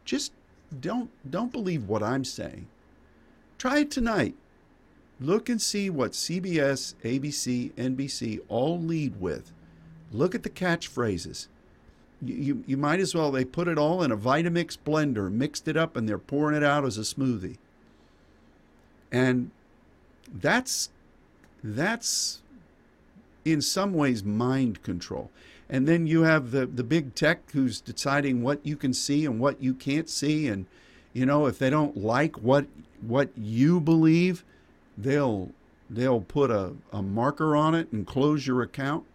[0.04, 0.34] just
[0.80, 2.67] don't don't believe what I'm saying.
[3.58, 4.36] Try it tonight.
[5.19, 9.51] Look and see what CBS, ABC, NBC all lead with.
[10.12, 11.47] Look at the catchphrases.
[12.21, 15.67] You, you, you might as well, they put it all in a Vitamix blender, mixed
[15.67, 17.58] it up, and they're pouring it out as a smoothie.
[19.12, 19.51] And
[20.34, 20.89] that's,
[21.63, 22.41] that's
[23.45, 25.32] in some ways mind control.
[25.69, 29.39] And then you have the, the big tech who's deciding what you can see and
[29.39, 30.47] what you can't see.
[30.47, 30.67] And,
[31.13, 32.67] you know, if they don't like what,
[33.01, 34.43] what you believe,
[34.97, 35.51] they'll
[35.89, 39.06] they'll put a, a marker on it and close your account.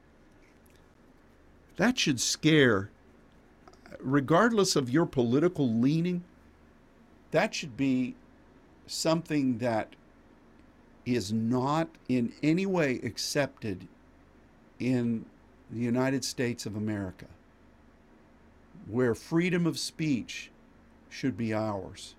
[1.76, 2.90] That should scare,
[3.98, 6.22] regardless of your political leaning,
[7.32, 8.14] that should be
[8.86, 9.94] something that
[11.06, 13.88] is not in any way accepted
[14.78, 15.24] in
[15.72, 17.26] the United States of America,
[18.88, 20.50] where freedom of speech
[21.09, 22.14] should be ours.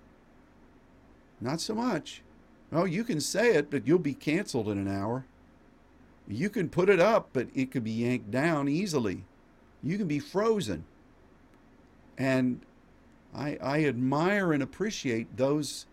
[1.40, 2.22] Not so much.
[2.72, 5.26] Oh, you can say it, but you'll be canceled in an hour.
[6.28, 9.26] You can put it up, but it could be yanked down easily.
[9.84, 10.86] You can be frozen.
[12.18, 12.62] And
[13.36, 15.86] I, I admire and appreciate those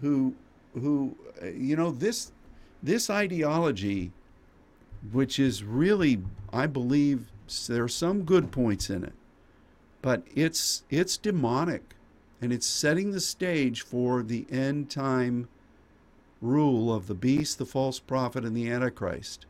[0.00, 0.34] who
[0.74, 2.32] who uh, you know this
[2.82, 4.12] this ideology
[5.12, 7.26] which is really I believe
[7.68, 9.12] there are some good points in it
[10.02, 11.94] but it's it's demonic
[12.40, 15.48] and it's setting the stage for the end time
[16.40, 19.46] rule of the beast, the false prophet, and the Antichrist.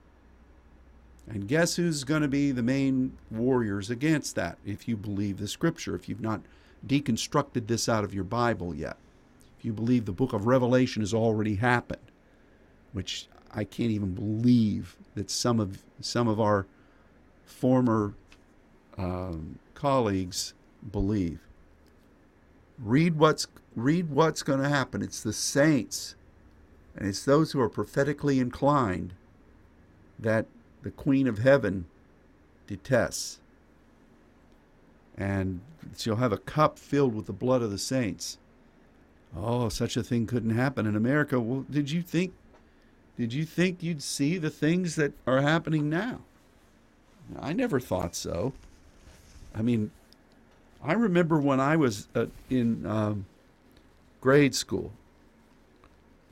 [1.29, 5.49] And guess who's going to be the main warriors against that if you believe the
[5.49, 6.41] scripture, if you've not
[6.87, 8.97] deconstructed this out of your Bible yet?
[9.59, 12.13] If you believe the book of Revelation has already happened,
[12.93, 16.67] which I can't even believe that some of some of our
[17.45, 18.15] former
[18.97, 20.55] um, colleagues
[20.93, 21.41] believe.
[22.79, 25.03] Read what's read what's going to happen.
[25.03, 26.15] It's the saints
[26.97, 29.13] and it's those who are prophetically inclined
[30.19, 30.47] that
[30.83, 31.85] the Queen of Heaven
[32.67, 33.39] detests.
[35.17, 35.61] And
[35.97, 38.39] she'll have a cup filled with the blood of the saints.
[39.37, 41.39] Oh, such a thing couldn't happen in America.
[41.39, 42.33] Well, did you think
[43.17, 46.21] did you think you'd see the things that are happening now?
[47.41, 48.53] I never thought so.
[49.55, 49.91] I mean,
[50.85, 53.27] I remember when I was uh, in um,
[54.21, 54.93] grade school,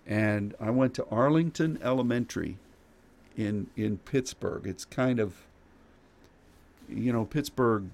[0.06, 2.58] and I went to Arlington Elementary
[3.36, 4.66] in in Pittsburgh.
[4.66, 5.34] It's kind of
[6.88, 7.84] you know Pittsburgh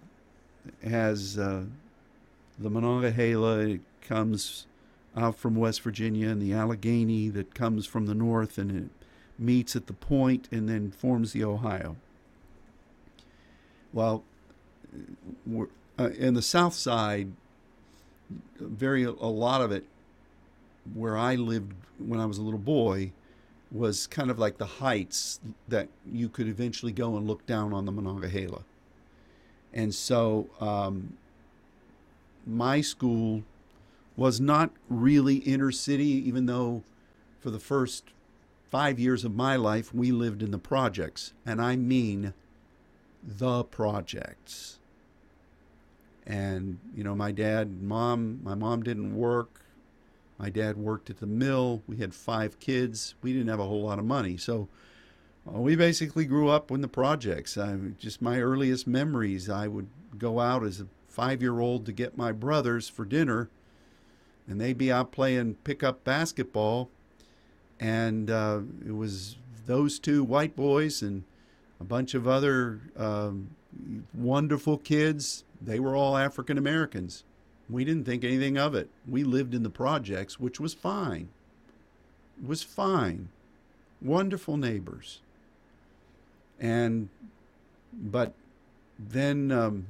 [0.83, 1.65] has uh,
[2.59, 3.61] the Monongahela.
[3.61, 4.67] It comes
[5.17, 8.91] out from West Virginia, and the Allegheny that comes from the north, and it
[9.39, 11.97] meets at the point, and then forms the Ohio.
[13.93, 14.23] Well,
[15.99, 17.33] uh, in the south side,
[18.59, 19.85] very a lot of it
[20.95, 23.13] where I lived when I was a little boy
[23.73, 27.85] was kind of like the heights that you could eventually go and look down on
[27.85, 28.63] the Monongahela.
[29.73, 31.17] And so um,
[32.47, 33.45] my school
[34.21, 36.83] was not really inner city, even though
[37.41, 38.05] for the first
[38.71, 41.33] five years of my life we lived in the projects.
[41.47, 42.35] And I mean
[43.23, 44.79] the projects.
[46.27, 49.61] And, you know, my dad and mom, my mom didn't work
[50.41, 51.83] my dad worked at the mill.
[51.87, 53.15] We had five kids.
[53.21, 54.39] We didn't have a whole lot of money.
[54.39, 54.69] So
[55.47, 57.59] uh, we basically grew up in the projects.
[57.59, 61.93] I, just my earliest memories, I would go out as a five year old to
[61.93, 63.51] get my brothers for dinner,
[64.51, 66.91] and they'd be out playing pickup basketball.
[67.79, 69.37] And uh, it was
[69.67, 71.23] those two white boys and
[71.79, 73.51] a bunch of other um,
[74.13, 75.45] wonderful kids.
[75.63, 77.23] They were all African Americans.
[77.71, 78.91] We didn't think anything of it.
[79.09, 81.29] We lived in the projects, which was fine.
[82.43, 83.29] It was fine.
[84.03, 85.21] Wonderful neighbors.
[86.59, 87.09] And,
[87.93, 88.35] but
[88.99, 89.87] then um,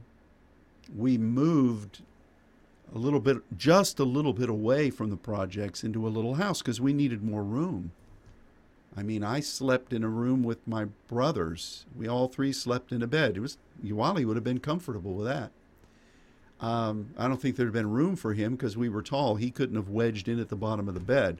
[0.94, 2.02] we moved
[2.94, 6.60] a little bit, just a little bit away from the projects into a little house
[6.60, 7.92] because we needed more room.
[8.96, 11.86] I mean, I slept in a room with my brothers.
[11.96, 13.36] We all three slept in a bed.
[13.36, 15.52] It was Wally would have been comfortable with that.
[16.60, 19.36] Um, I don't think there'd been room for him because we were tall.
[19.36, 21.38] He couldn't have wedged in at the bottom of the bed.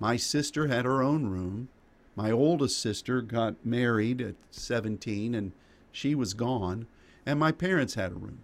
[0.00, 1.68] My sister had her own room.
[2.16, 5.52] My oldest sister got married at 17 and
[5.92, 6.86] she was gone.
[7.26, 8.40] And my parents had a room.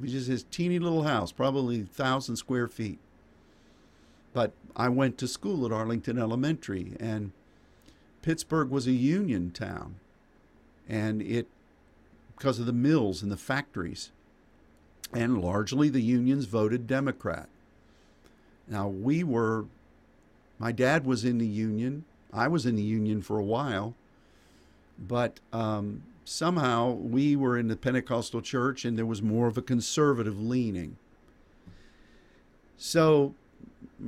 [0.00, 2.98] Was just his teeny little house, probably 1,000 square feet.
[4.32, 7.32] But I went to school at Arlington Elementary, and
[8.22, 9.96] Pittsburgh was a union town.
[10.88, 11.46] And it,
[12.36, 14.10] because of the mills and the factories,
[15.12, 17.48] and largely the unions voted Democrat.
[18.68, 19.66] Now, we were,
[20.58, 22.04] my dad was in the union.
[22.32, 23.94] I was in the union for a while,
[24.98, 29.62] but um, somehow we were in the Pentecostal church and there was more of a
[29.62, 30.96] conservative leaning.
[32.76, 33.34] So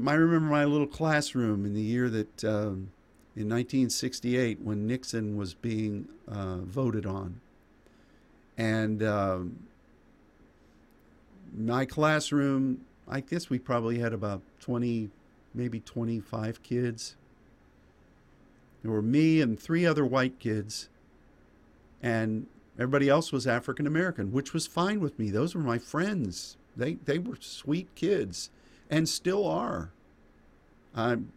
[0.07, 2.91] I remember my little classroom in the year that, um,
[3.37, 7.41] in 1968, when Nixon was being uh, voted on.
[8.57, 9.69] And um,
[11.57, 15.09] my classroom, I guess we probably had about 20,
[15.55, 17.15] maybe 25 kids.
[18.83, 20.89] There were me and three other white kids,
[22.03, 22.47] and
[22.79, 25.31] everybody else was African American, which was fine with me.
[25.31, 26.57] Those were my friends.
[26.77, 28.51] They they were sweet kids,
[28.91, 29.91] and still are.
[30.95, 31.33] Um,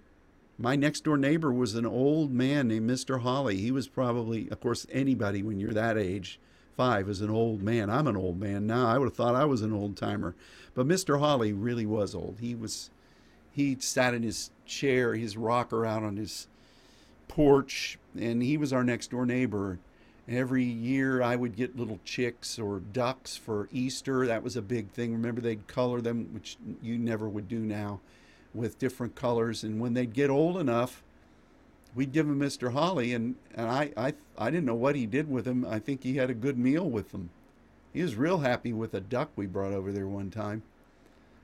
[0.62, 3.22] my next door neighbor was an old man named Mr.
[3.22, 3.58] Holly.
[3.58, 6.40] He was probably, of course, anybody when you're that age,
[6.78, 7.90] five is an old man.
[7.90, 8.88] I'm an old man now.
[8.88, 10.36] I would have thought I was an old timer,
[10.76, 11.20] but Mr.
[11.20, 12.38] Holly really was old.
[12.40, 12.92] He was,
[13.52, 16.48] he sat in his chair, his rocker out on his
[17.28, 19.80] porch, and he was our next door neighbor.
[20.32, 24.26] Every year I would get little chicks or ducks for Easter.
[24.26, 25.12] That was a big thing.
[25.12, 28.00] Remember, they'd color them, which you never would do now,
[28.54, 29.64] with different colors.
[29.66, 31.04] And when they'd get old enough,
[31.94, 32.72] we'd give them Mr.
[32.72, 35.66] Holly, and, and I, I, I didn't know what he did with them.
[35.66, 37.30] I think he had a good meal with them.
[37.94, 40.64] He was real happy with a duck we brought over there one time.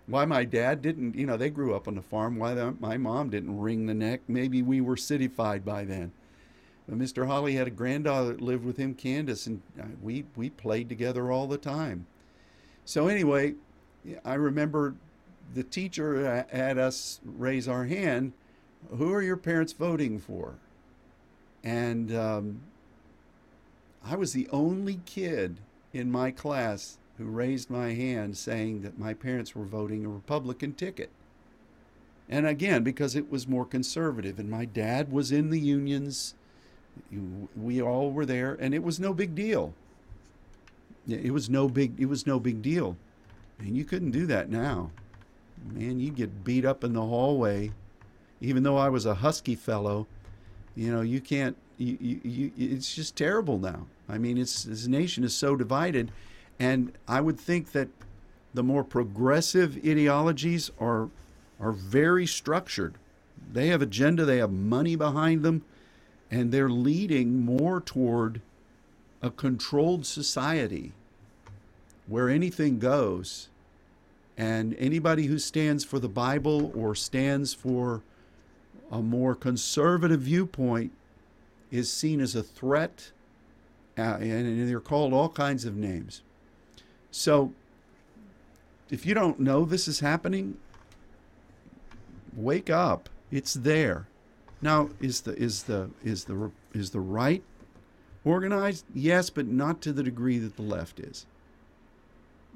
[0.05, 2.37] Why my dad didn't, you know, they grew up on the farm.
[2.37, 4.21] Why the, my mom didn't wring the neck.
[4.29, 6.13] Maybe we were cityfied by then.
[6.89, 7.27] Mr.
[7.27, 11.31] Holly had a granddaughter that lived with him, Candace, and uh, we, we played together
[11.31, 12.07] all the time.
[12.85, 13.55] So, anyway,
[14.23, 14.95] I remember
[15.53, 18.31] the teacher had us raise our hand.
[18.89, 20.55] Who are your parents voting for?
[21.63, 22.61] And um,
[24.05, 25.57] I was the only kid
[25.91, 30.73] in my class who raised my hand saying that my parents were voting a Republican
[30.73, 31.09] ticket.
[32.29, 36.35] And again, because it was more conservative, and my dad was in the unions
[37.55, 39.73] we all were there, and it was no big deal.
[41.07, 41.99] It was no big.
[41.99, 42.97] It was no big deal,
[43.59, 44.91] and you couldn't do that now.
[45.71, 47.71] Man, you get beat up in the hallway,
[48.41, 50.07] even though I was a husky fellow.
[50.75, 51.55] You know, you can't.
[51.77, 53.85] You, you, you, it's just terrible now.
[54.09, 56.11] I mean, it's this nation is so divided,
[56.59, 57.87] and I would think that
[58.53, 61.09] the more progressive ideologies are
[61.59, 62.95] are very structured.
[63.51, 64.25] They have agenda.
[64.25, 65.63] They have money behind them
[66.29, 68.41] and they're leading more toward
[69.21, 70.93] a controlled society
[72.07, 73.49] where anything goes.
[74.37, 78.01] And anybody who stands for the bible or stands for
[78.91, 80.91] a more conservative viewpoint
[81.71, 83.11] is seen as a threat
[83.97, 86.21] uh, and they're called all kinds of names.
[87.09, 87.53] So
[88.91, 90.57] if you don't know this is happening
[92.37, 93.09] wake up.
[93.31, 94.07] It's there
[94.61, 97.43] now, is the is the is the is the right
[98.25, 98.85] organized?
[98.93, 101.25] Yes, but not to the degree that the left is.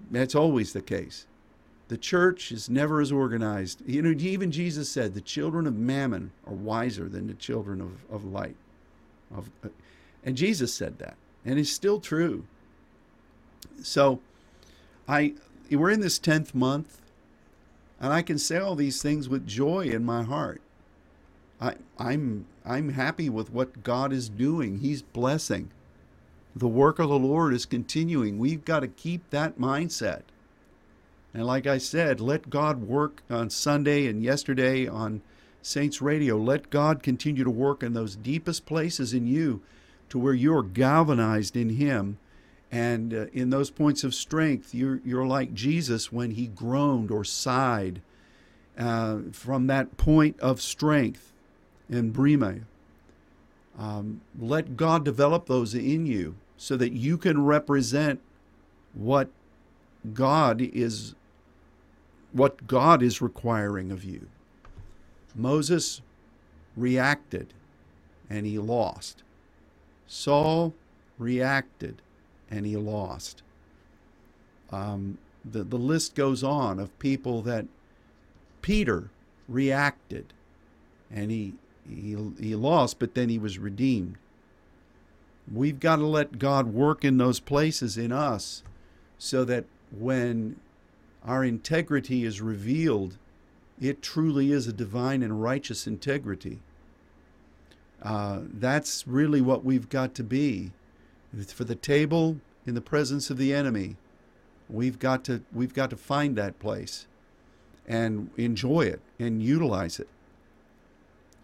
[0.10, 1.28] That's always the case.
[1.90, 3.82] The church is never as organized.
[3.86, 8.06] You know, even Jesus said the children of mammon are wiser than the children of,
[8.10, 8.56] of light.
[9.36, 9.70] Of, uh,
[10.24, 12.46] and Jesus said that, and it's still true.
[13.84, 14.22] So,
[15.08, 15.36] I
[15.70, 17.00] we're in this tenth month,
[18.00, 20.62] and I can say all these things with joy in my heart
[21.62, 24.80] I, I'm I'm happy with what God is doing.
[24.80, 25.70] He's blessing.
[26.56, 28.40] The work of the Lord is continuing.
[28.40, 30.22] We've got to keep that mindset.
[31.34, 35.22] And like I said, let God work on Sunday and yesterday on
[35.62, 36.36] Saints Radio.
[36.38, 39.62] Let God continue to work in those deepest places in you
[40.10, 42.18] to where you're galvanized in Him.
[42.70, 47.24] And uh, in those points of strength, you're, you're like Jesus when He groaned or
[47.24, 48.02] sighed
[48.78, 51.31] uh, from that point of strength
[51.90, 52.68] and Brime.
[53.78, 58.22] Um, let God develop those in you so that you can represent
[58.94, 59.30] what
[60.14, 61.16] God is
[62.34, 64.28] what God is requiring of you.
[65.36, 66.02] Moses
[66.78, 67.54] reacted
[68.30, 69.24] and he lost.
[70.08, 70.74] Saul
[71.18, 72.02] reacted
[72.50, 73.44] and he lost.
[74.72, 77.66] Um, the, the list goes on of people that
[78.62, 79.10] Peter
[79.48, 80.34] reacted
[81.12, 81.54] and he
[81.88, 84.18] he, he lost, but then he was redeemed.
[85.52, 88.64] We've got to let God work in those places in us
[89.18, 90.58] so that when
[91.26, 93.18] our integrity is revealed,
[93.80, 96.60] it truly is a divine and righteous integrity.
[98.02, 100.72] Uh, that's really what we've got to be.
[101.48, 103.96] For the table in the presence of the enemy,
[104.72, 107.06] We've got to we've got to find that place
[107.88, 110.08] and enjoy it and utilize it.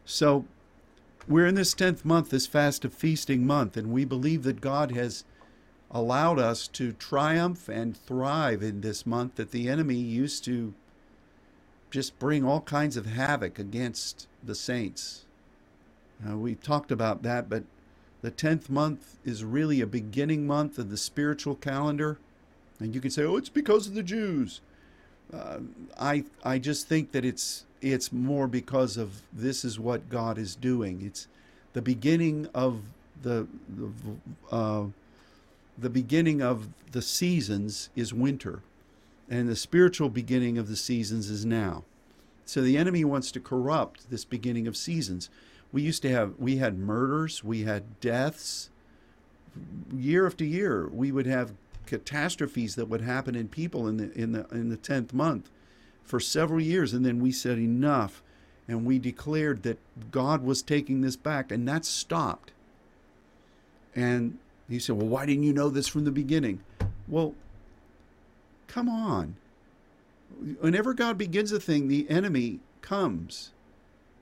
[0.09, 0.45] So
[1.27, 4.91] we're in this 10th month, this fast of feasting month, and we believe that God
[4.91, 5.25] has
[5.91, 10.73] allowed us to triumph and thrive in this month that the enemy used to
[11.91, 15.25] just bring all kinds of havoc against the saints.
[16.25, 17.63] Uh, we talked about that, but
[18.21, 22.17] the 10th month is really a beginning month of the spiritual calendar.
[22.79, 24.61] And you can say, oh, it's because of the Jews.
[25.33, 25.59] Uh,
[25.99, 30.55] I, I just think that it's, it's more because of this is what God is
[30.55, 31.01] doing.
[31.05, 31.27] It's
[31.73, 32.83] the beginning of
[33.21, 33.91] the, the,
[34.51, 34.85] uh,
[35.77, 38.61] the beginning of the seasons is winter,
[39.29, 41.83] and the spiritual beginning of the seasons is now.
[42.45, 45.29] So the enemy wants to corrupt this beginning of seasons.
[45.71, 48.69] We used to have we had murders, we had deaths.
[49.93, 51.53] Year after year, we would have
[51.85, 55.49] catastrophes that would happen in people in the in the in the tenth month
[56.07, 58.23] for several years, and then we said enough,
[58.67, 59.77] and we declared that
[60.09, 62.53] God was taking this back, and that stopped.
[63.93, 64.39] And
[64.69, 66.61] he said, "Well, why didn't you know this from the beginning?"
[67.07, 67.35] Well,
[68.67, 69.35] come on.
[70.59, 73.51] Whenever God begins a thing, the enemy comes.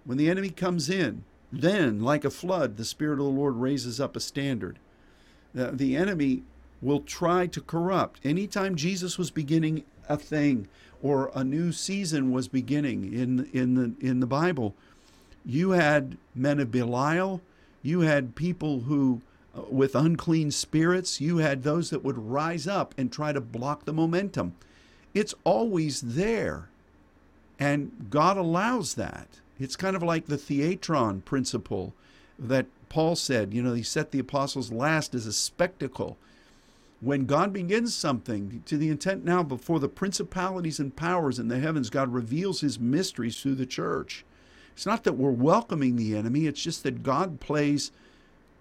[0.06, 4.00] When the enemy comes in, then, like a flood, the Spirit of the Lord raises
[4.00, 4.80] up a standard.
[5.54, 6.44] The, the enemy
[6.82, 8.20] will try to corrupt.
[8.24, 10.68] Anytime Jesus was beginning a thing
[11.02, 14.74] or a new season was beginning in, in, the, in the Bible,
[15.46, 17.42] you had men of Belial,
[17.84, 19.22] you had people who,
[19.56, 23.86] uh, with unclean spirits, you had those that would rise up and try to block
[23.86, 24.56] the momentum.
[25.14, 26.70] It's always there.
[27.60, 29.28] And God allows that.
[29.60, 31.94] It's kind of like the theatron principle
[32.38, 36.18] that Paul said, you know, he set the apostles last as a spectacle.
[37.02, 41.60] When God begins something, to the intent now before the principalities and powers in the
[41.60, 44.26] heavens, God reveals his mysteries through the church.
[44.74, 47.92] It's not that we're welcoming the enemy, it's just that God plays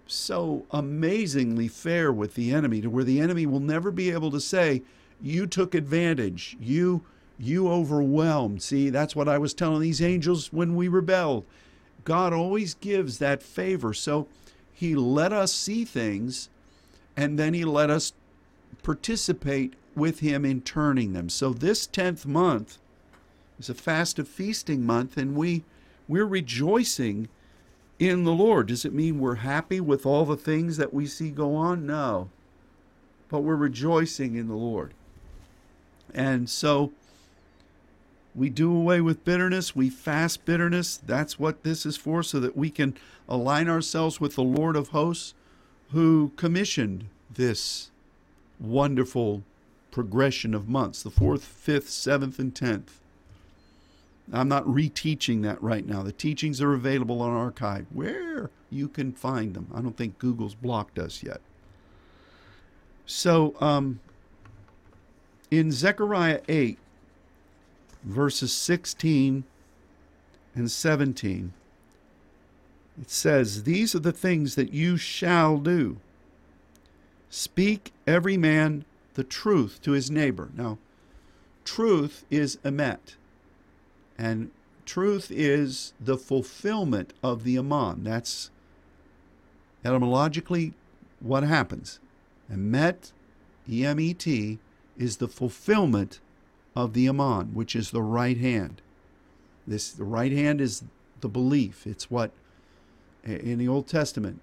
[0.07, 4.39] so amazingly fair with the enemy to where the enemy will never be able to
[4.39, 4.83] say,
[5.21, 6.57] You took advantage.
[6.59, 7.03] You
[7.37, 8.61] you overwhelmed.
[8.61, 11.45] See, that's what I was telling these angels when we rebelled.
[12.05, 13.93] God always gives that favor.
[13.93, 14.27] So
[14.71, 16.49] he let us see things
[17.17, 18.13] and then he let us
[18.85, 21.27] participate with him in turning them.
[21.27, 22.77] So this 10th month
[23.59, 25.63] is a fast of feasting month and we
[26.07, 27.27] we're rejoicing
[27.97, 28.67] in the Lord.
[28.67, 31.87] Does it mean we're happy with all the things that we see go on?
[31.87, 32.29] No.
[33.27, 34.93] But we're rejoicing in the Lord.
[36.13, 36.91] And so
[38.35, 39.75] we do away with bitterness.
[39.75, 40.97] We fast bitterness.
[40.97, 42.95] That's what this is for, so that we can
[43.27, 45.33] align ourselves with the Lord of hosts
[45.91, 47.89] who commissioned this
[48.59, 49.43] wonderful
[49.91, 52.99] progression of months the fourth, fifth, seventh, and tenth.
[54.33, 56.03] I'm not reteaching that right now.
[56.03, 59.67] The teachings are available on archive where you can find them.
[59.73, 61.41] I don't think Google's blocked us yet.
[63.05, 63.99] So, um,
[65.51, 66.79] in Zechariah 8,
[68.03, 69.43] verses 16
[70.55, 71.53] and 17,
[72.99, 75.97] it says, These are the things that you shall do.
[77.35, 80.51] Speak every man the truth to his neighbor.
[80.55, 80.77] Now,
[81.65, 83.17] truth is emet,
[84.17, 84.51] and
[84.85, 88.05] truth is the fulfillment of the aman.
[88.05, 88.51] That's
[89.83, 90.75] etymologically
[91.19, 91.99] what happens.
[92.49, 93.11] Emet,
[93.69, 94.59] E M E T,
[94.97, 96.21] is the fulfillment
[96.73, 98.81] of the Aman, which is the right hand.
[99.67, 100.85] This the right hand is
[101.19, 101.85] the belief.
[101.85, 102.31] It's what
[103.25, 104.39] in the Old Testament,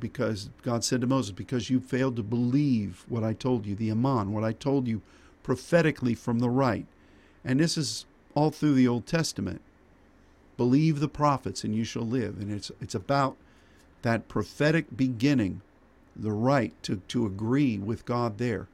[0.00, 3.90] because God said to Moses, because you failed to believe what I told you, the
[3.90, 5.02] Aman, what I told you
[5.42, 6.86] prophetically from the right.
[7.44, 9.60] And this is all through the Old Testament.
[10.56, 12.40] Believe the prophets and you shall live.
[12.40, 13.36] And it's it's about
[14.02, 15.62] that prophetic beginning,
[16.14, 18.68] the right to, to agree with God there.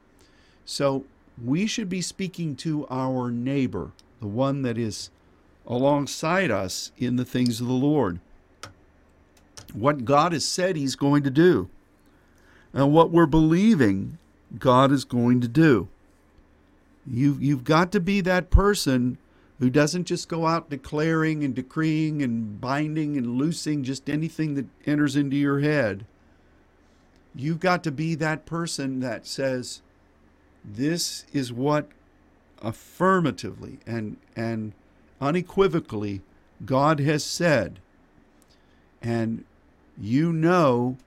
[0.65, 1.05] So
[1.43, 5.09] we should be speaking to our neighbor, the one that is
[5.65, 8.19] alongside us in the things of the Lord.
[9.73, 11.69] What God has said He's going to do,
[12.73, 14.17] and what we're believing
[14.57, 15.87] God is going to do.
[17.07, 19.17] You've, you've got to be that person
[19.59, 24.65] who doesn't just go out declaring and decreeing and binding and loosing just anything that
[24.85, 26.05] enters into your head.
[27.35, 29.81] You've got to be that person that says,
[30.65, 31.87] this is what
[32.61, 34.73] affirmatively and, and
[35.19, 36.21] unequivocally
[36.65, 37.79] God has said.
[39.01, 39.45] And
[40.01, 40.97] you know,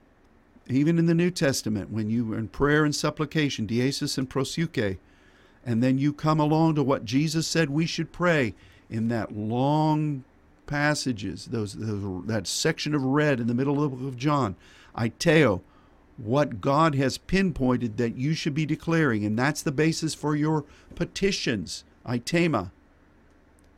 [0.68, 4.98] even in the New Testament, when you were in prayer and supplication, diesis and proseuche,
[5.66, 8.54] And then you come along to what Jesus said we should pray
[8.88, 10.24] in that long
[10.66, 14.56] passages, those, those that section of red in the middle of the book of John.
[14.96, 15.62] Aiteo,
[16.16, 20.64] what God has pinpointed that you should be declaring, and that's the basis for your
[20.94, 21.84] petitions.
[22.06, 22.70] Aitema.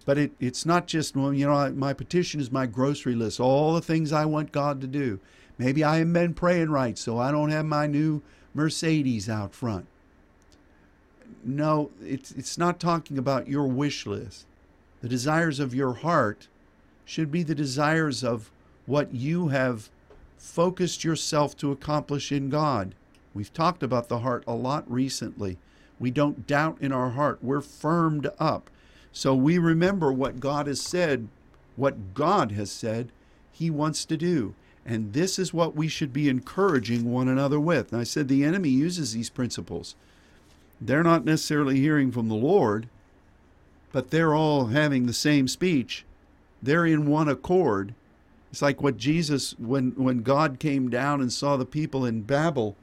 [0.07, 3.75] But it, it's not just, well, you know, my petition is my grocery list, all
[3.75, 5.21] the things I want God to do.
[5.59, 8.23] Maybe I haven't been praying right, so I don't have my new
[8.55, 9.87] Mercedes out front.
[11.45, 14.47] No, it's, it's not talking about your wish list.
[15.03, 16.49] The desires of your heart
[17.05, 18.51] should be the desires of
[18.87, 19.91] what you have
[20.39, 22.95] focused yourself to accomplish in God.
[23.35, 25.59] We've talked about the heart a lot recently.
[25.99, 28.71] We don't doubt in our heart, we're firmed up.
[29.13, 31.29] So we remember what God has said,
[31.77, 33.11] what God has said
[33.53, 34.55] He wants to do.
[34.85, 37.93] And this is what we should be encouraging one another with.
[37.93, 39.97] And I said the enemy uses these principles.
[40.81, 42.89] They're not necessarily hearing from the Lord,
[43.93, 46.05] but they're all having the same speech.
[46.63, 47.95] They're in one accord.
[48.53, 52.77] It's like what Jesus, when, when God came down and saw the people in Babel,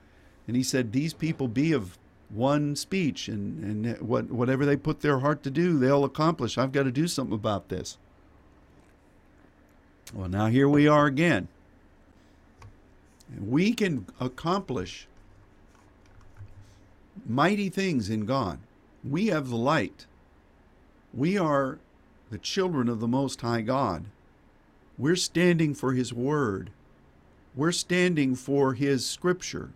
[0.47, 1.97] and he said, These people be of
[2.33, 6.57] one speech, and, and what, whatever they put their heart to do, they'll accomplish.
[6.57, 7.97] I've got to do something about this.
[10.13, 11.47] Well, now here we are again.
[13.39, 15.07] We can accomplish
[17.25, 18.59] mighty things in God.
[19.07, 20.05] We have the light.
[21.13, 21.79] We are
[22.31, 24.05] the children of the Most High God.
[24.97, 26.71] We're standing for His Word.
[27.55, 29.71] We're standing for His Scripture.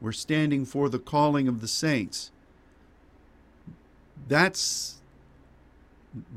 [0.00, 2.30] We're standing for the calling of the saints.
[4.28, 5.00] That's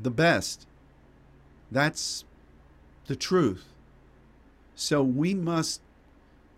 [0.02, 0.66] the best.
[1.70, 2.24] That's
[3.06, 3.66] the truth.
[4.74, 5.80] So we must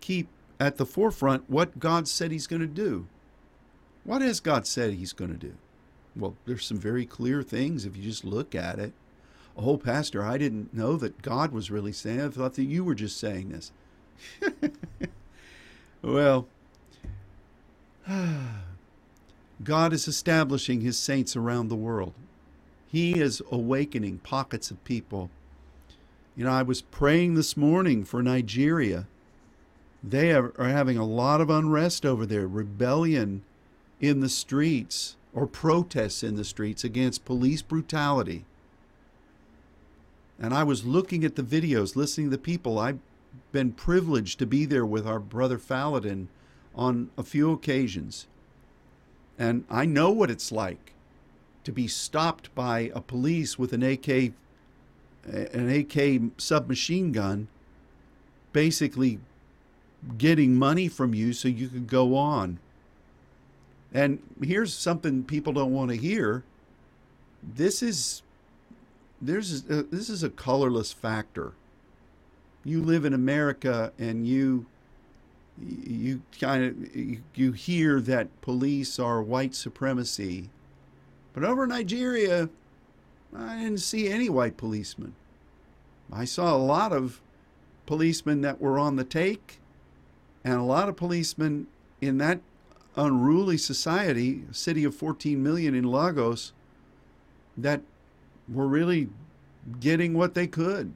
[0.01, 0.27] keep
[0.59, 3.07] at the forefront what God said He's going to do.
[4.03, 5.53] What has God said He's going to do?
[6.15, 8.93] Well, there's some very clear things if you just look at it.
[9.55, 12.21] Oh, Pastor, I didn't know that God was really saying.
[12.21, 13.71] I thought that you were just saying this.
[16.01, 16.47] well,
[19.63, 22.13] God is establishing his saints around the world.
[22.87, 25.29] He is awakening pockets of people.
[26.35, 29.07] You know, I was praying this morning for Nigeria.
[30.03, 33.43] They are, are having a lot of unrest over there, rebellion
[33.99, 38.45] in the streets or protests in the streets against police brutality.
[40.39, 42.77] And I was looking at the videos, listening to the people.
[42.77, 42.99] I've
[43.51, 46.27] been privileged to be there with our brother Faladin
[46.77, 48.27] on a few occasions.
[49.37, 50.93] And I know what it's like
[51.63, 54.33] to be stopped by a police with an AK
[55.25, 57.49] an AK submachine gun
[58.53, 59.19] basically
[60.17, 62.59] getting money from you so you could go on.
[63.93, 66.43] And here's something people don't want to hear.
[67.43, 68.21] This is
[69.21, 71.53] there's a, this is a colorless factor.
[72.63, 74.65] You live in America and you
[75.61, 80.49] you kind of you hear that police are white supremacy
[81.33, 82.49] but over in nigeria
[83.35, 85.13] i didn't see any white policemen.
[86.11, 87.21] I saw a lot of
[87.85, 89.59] policemen that were on the take
[90.43, 91.67] and a lot of policemen
[92.01, 92.39] in that
[92.95, 96.53] unruly society a city of 14 million in lagos
[97.57, 97.81] that
[98.51, 99.09] were really
[99.79, 100.93] getting what they could.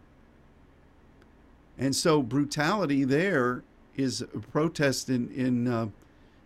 [1.77, 3.63] And so brutality there
[4.01, 5.87] is a protest in in uh,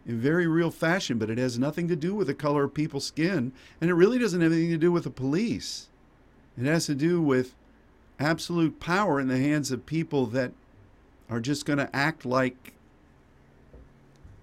[0.05, 3.05] in very real fashion, but it has nothing to do with the color of people's
[3.05, 3.51] skin,
[3.81, 5.89] and it really doesn't have anything to do with the police.
[6.57, 7.55] It has to do with
[8.19, 10.51] absolute power in the hands of people that
[11.29, 12.73] are just going to act like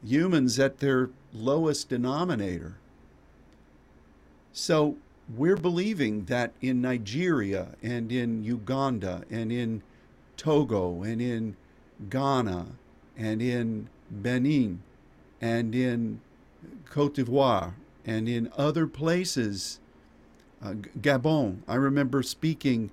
[0.05, 2.77] humans at their lowest denominator.
[4.53, 4.97] So
[5.35, 9.83] we're believing that in Nigeria and in Uganda and in
[10.37, 11.57] Togo and in
[12.11, 12.67] Ghana
[13.17, 14.83] and in Benin
[15.41, 16.21] and in
[16.89, 19.81] Cote d'Ivoire and in other places,
[20.63, 21.59] uh, Gabon.
[21.69, 22.91] I remember speaking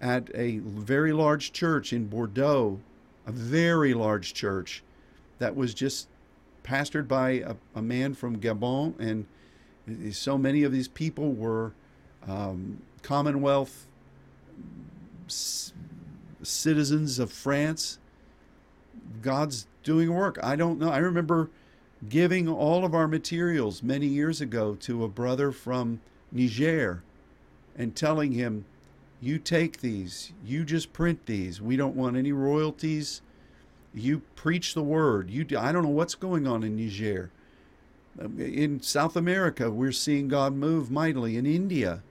[0.00, 2.80] at a very large church in Bordeaux,
[3.26, 4.82] a very large church
[5.38, 6.08] that was just
[6.62, 9.26] pastored by a, a man from Gabon, and
[10.14, 11.72] so many of these people were
[12.28, 13.86] um, Commonwealth
[15.26, 15.72] c-
[16.42, 17.98] citizens of France
[19.22, 20.38] God's doing work.
[20.42, 20.90] I don't know.
[20.90, 21.50] I remember
[22.08, 26.00] giving all of our materials many years ago to a brother from
[26.32, 27.02] Niger
[27.76, 28.64] and telling him,
[29.20, 31.60] You take these, you just print these.
[31.60, 33.22] We don't want any royalties.
[33.92, 35.30] You preach the word.
[35.30, 37.30] You do, I don't know what's going on in Niger.
[38.38, 41.36] In South America, we're seeing God move mightily.
[41.36, 42.02] In India,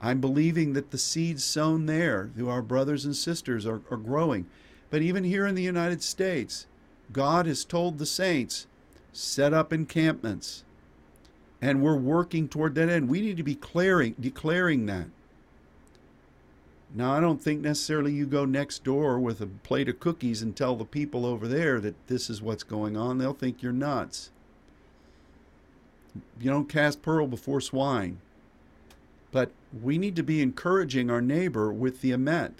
[0.00, 4.46] I'm believing that the seeds sown there through our brothers and sisters are, are growing.
[4.90, 6.66] But even here in the United States,
[7.12, 8.66] God has told the saints,
[9.12, 10.64] set up encampments.
[11.60, 13.08] And we're working toward that end.
[13.08, 15.06] We need to be declaring, declaring that.
[16.94, 20.56] Now, I don't think necessarily you go next door with a plate of cookies and
[20.56, 23.18] tell the people over there that this is what's going on.
[23.18, 24.30] They'll think you're nuts.
[26.40, 28.20] You don't cast pearl before swine.
[29.30, 29.50] But
[29.82, 32.52] we need to be encouraging our neighbor with the emet.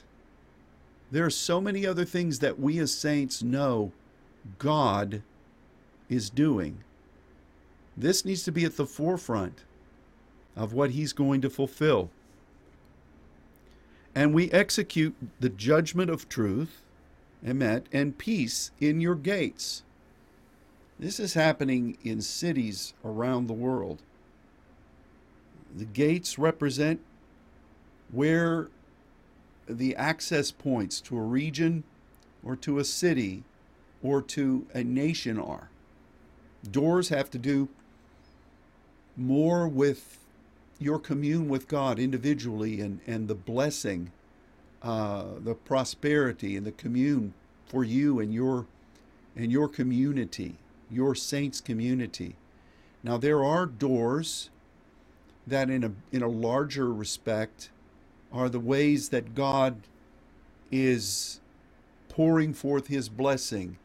[1.10, 3.92] There are so many other things that we as saints know
[4.58, 5.22] God
[6.08, 6.78] is doing.
[7.96, 9.64] This needs to be at the forefront
[10.54, 12.10] of what He's going to fulfill.
[14.14, 16.82] And we execute the judgment of truth,
[17.44, 19.82] emet, and peace in your gates.
[20.98, 24.02] This is happening in cities around the world.
[25.74, 27.00] The gates represent
[28.10, 28.68] where
[29.68, 31.84] the access points to a region
[32.44, 33.44] or to a city
[34.02, 35.70] or to a nation are.
[36.70, 37.68] Doors have to do
[39.16, 40.18] more with
[40.78, 44.12] your commune with God individually and, and the blessing,
[44.82, 47.34] uh, the prosperity and the commune
[47.66, 48.66] for you and your
[49.36, 50.56] and your community,
[50.90, 52.36] your saints community.
[53.02, 54.50] Now there are doors
[55.46, 57.70] that in a in a larger respect
[58.32, 59.82] are the ways that God
[60.70, 61.40] is
[62.08, 63.78] pouring forth his blessing.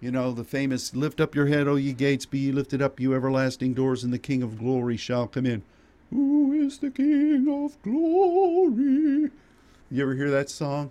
[0.00, 2.98] You know, the famous lift up your head, O ye gates, be ye lifted up,
[2.98, 5.62] you everlasting doors, and the King of glory shall come in.
[6.08, 9.30] Who is the King of glory?
[9.90, 10.90] You ever hear that song?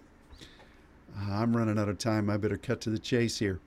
[1.17, 2.29] Ah, I'm running out of time.
[2.29, 3.59] I better cut to the chase here.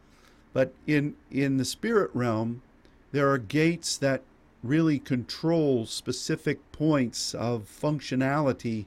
[0.53, 2.63] But in in the spirit realm,
[3.11, 4.23] there are gates that
[4.63, 8.87] really control specific points of functionality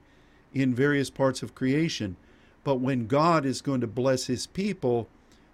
[0.56, 2.16] in various parts of creation.
[2.64, 5.08] But when God is going to bless his people,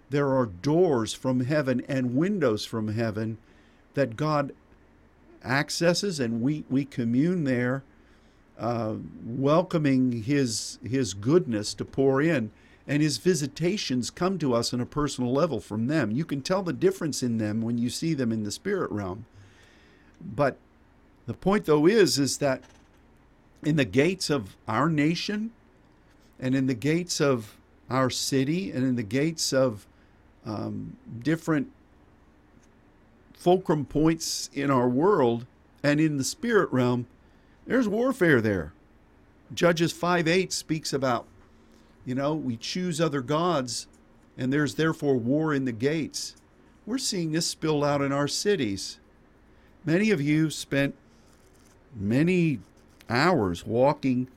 [0.08, 3.36] there are doors from heaven and windows from heaven
[3.94, 4.54] that God
[5.44, 7.82] accesses, and we, we commune there,
[8.58, 8.94] uh,
[9.26, 12.50] welcoming his, his goodness to pour in.
[12.86, 16.10] And his visitations come to us on a personal level from them.
[16.10, 19.24] You can tell the difference in them when you see them in the spirit realm.
[20.20, 20.56] But
[21.26, 22.64] the point, though, is is that
[23.64, 25.52] in the gates of our nation,
[26.40, 27.56] and in the gates of
[27.88, 29.86] our city, and in the gates of
[30.44, 31.70] um, different
[33.34, 35.46] fulcrum points in our world,
[35.82, 37.06] and in the spirit realm,
[37.66, 38.72] there's warfare there.
[39.54, 41.26] Judges 5 8 speaks about,
[42.04, 43.86] you know, we choose other gods,
[44.36, 46.34] and there's therefore war in the gates.
[46.86, 48.98] We're seeing this spill out in our cities.
[49.84, 50.94] Many of you spent
[51.94, 52.58] many
[53.08, 54.28] hours walking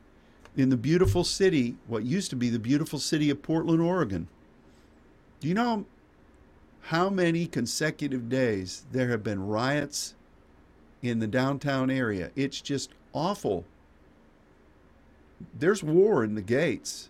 [0.55, 4.27] in the beautiful city, what used to be the beautiful city of Portland, Oregon.
[5.39, 5.85] Do you know
[6.83, 10.15] how many consecutive days there have been riots
[11.01, 12.31] in the downtown area?
[12.35, 13.65] It's just awful.
[15.57, 17.09] There's war in the gates.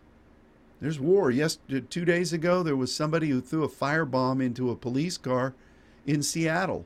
[0.82, 1.30] There's war.
[1.32, 5.54] Yes, two days ago there was somebody who threw a firebomb into a police car
[6.06, 6.86] in Seattle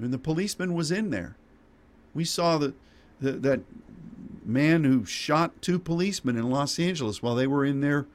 [0.00, 1.36] and the policeman was in there.
[2.14, 2.58] We saw
[3.20, 3.60] that that
[4.44, 8.06] man who shot two policemen in Los Angeles while they were in their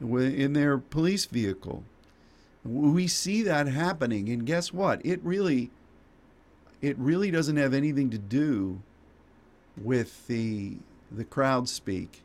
[0.00, 1.84] in their police vehicle.
[2.64, 5.04] We see that happening, and guess what?
[5.04, 5.70] It really
[6.80, 8.80] it really doesn't have anything to do
[9.76, 10.76] with the
[11.10, 12.22] the crowd speak.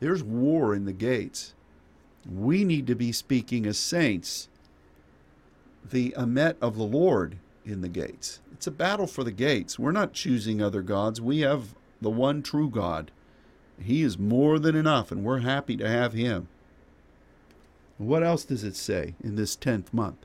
[0.00, 1.54] There's war in the gates.
[2.30, 4.48] We need to be speaking as saints.
[5.88, 8.40] The emet of the Lord in the gates.
[8.54, 9.78] It's a battle for the gates.
[9.78, 11.20] We're not choosing other gods.
[11.20, 13.10] We have the one true God.
[13.80, 16.48] He is more than enough, and we're happy to have Him.
[17.98, 20.24] What else does it say in this 10th month?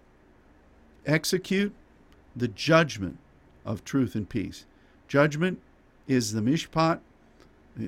[1.08, 1.74] Execute
[2.36, 3.18] the judgment
[3.66, 4.66] of truth and peace.
[5.08, 5.60] Judgment
[6.08, 7.00] is the mishpat.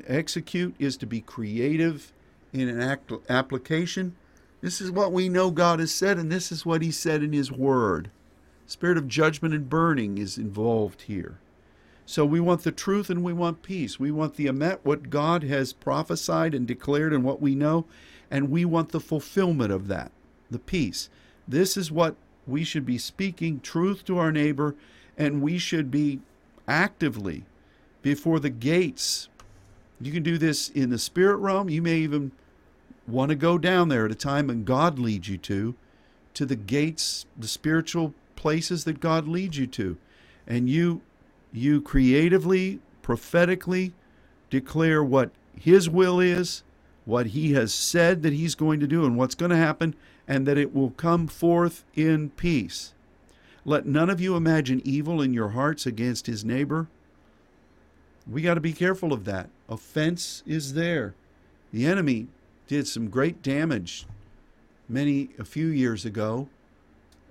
[0.07, 2.13] Execute is to be creative
[2.51, 4.15] in an act, application.
[4.61, 7.31] This is what we know God has said, and this is what He said in
[7.31, 8.09] His Word.
[8.71, 11.39] Spirit of judgment and burning is involved here.
[12.05, 13.99] So we want the truth and we want peace.
[13.99, 17.83] We want the emet, what God has prophesied and declared and what we know,
[18.31, 20.13] and we want the fulfillment of that,
[20.49, 21.09] the peace.
[21.45, 22.15] This is what
[22.47, 24.73] we should be speaking truth to our neighbor,
[25.17, 26.21] and we should be
[26.65, 27.43] actively
[28.01, 29.27] before the gates.
[29.99, 31.69] You can do this in the spirit realm.
[31.69, 32.31] You may even
[33.05, 35.75] want to go down there at a time and God leads you to,
[36.35, 39.97] to the gates, the spiritual places that God leads you to.
[40.47, 41.01] And you
[41.53, 43.93] you creatively, prophetically
[44.49, 46.63] declare what his will is,
[47.05, 49.93] what he has said that he's going to do and what's going to happen
[50.27, 52.93] and that it will come forth in peace.
[53.63, 56.87] Let none of you imagine evil in your hearts against his neighbor.
[58.27, 59.49] We got to be careful of that.
[59.69, 61.13] Offense is there.
[61.71, 62.27] The enemy
[62.65, 64.07] did some great damage
[64.89, 66.49] many a few years ago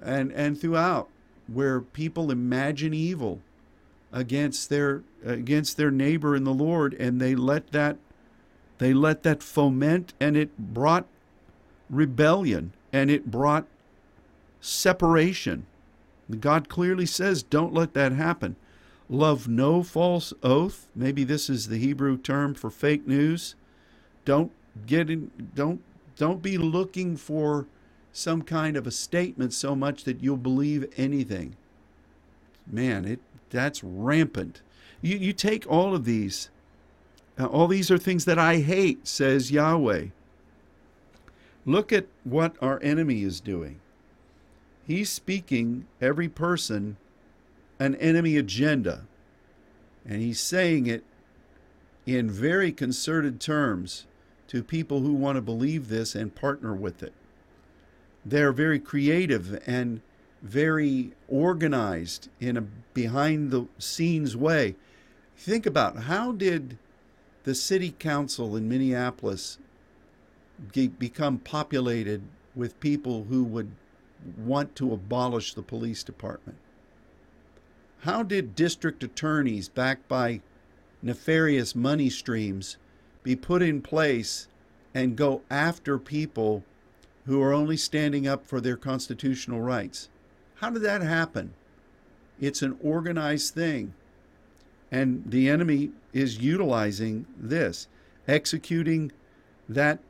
[0.02, 1.08] and and throughout
[1.46, 3.40] where people imagine evil
[4.12, 7.96] against their against their neighbor in the Lord and they let that
[8.78, 11.06] they let that foment and it brought
[11.88, 13.66] rebellion and it brought
[14.60, 15.66] separation.
[16.38, 18.56] God clearly says don't let that happen.
[19.08, 20.86] Love no false oath.
[20.94, 23.56] Maybe this is the Hebrew term for fake news.
[24.24, 24.52] Don't
[24.86, 25.82] get in don't
[26.16, 27.66] don't be looking for
[28.12, 31.56] some kind of a statement so much that you'll believe anything.
[32.66, 34.62] Man, it that's rampant.
[35.00, 36.50] You you take all of these.
[37.38, 40.06] Uh, all these are things that I hate, says Yahweh.
[41.64, 43.80] Look at what our enemy is doing.
[44.86, 46.96] He's speaking every person
[47.80, 49.06] an enemy agenda.
[50.06, 51.02] And he's saying it
[52.06, 54.06] in very concerted terms
[54.48, 57.14] to people who want to believe this and partner with it.
[58.24, 60.00] They're very creative and
[60.42, 62.62] very organized in a
[62.94, 64.76] behind the scenes way.
[65.36, 66.78] Think about how did
[67.44, 69.58] the city council in Minneapolis
[70.98, 72.22] become populated
[72.54, 73.70] with people who would
[74.36, 76.58] want to abolish the police department?
[78.00, 80.40] How did district attorneys backed by
[81.02, 82.76] nefarious money streams
[83.22, 84.48] be put in place
[84.94, 86.64] and go after people
[87.30, 90.08] who are only standing up for their constitutional rights?
[90.56, 91.54] How did that happen?
[92.40, 93.94] It's an organized thing.
[94.90, 97.86] And the enemy is utilizing this,
[98.26, 99.12] executing
[99.68, 100.00] that,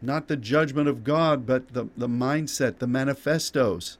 [0.00, 3.98] not the judgment of God, but the, the mindset, the manifestos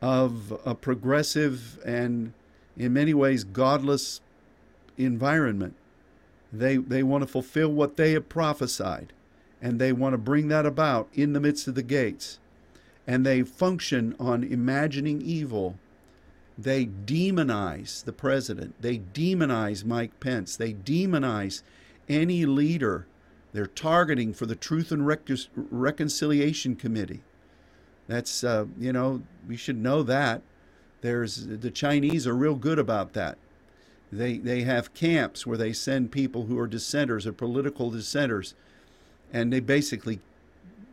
[0.00, 2.32] of a progressive and,
[2.78, 4.22] in many ways, godless
[4.96, 5.74] environment.
[6.50, 9.12] They, they want to fulfill what they have prophesied,
[9.62, 12.38] and they want to bring that about in the midst of the gates.
[13.06, 15.78] And they function on imagining evil
[16.62, 18.74] they demonize the president.
[18.82, 20.56] They demonize Mike Pence.
[20.56, 21.62] They demonize
[22.06, 23.06] any leader
[23.52, 27.22] they're targeting for the Truth and Reconciliation Committee.
[28.06, 30.42] That's, uh, you know, we should know that.
[31.00, 33.38] There's the Chinese are real good about that.
[34.12, 38.54] They they have camps where they send people who are dissenters or political dissenters,
[39.32, 40.20] and they basically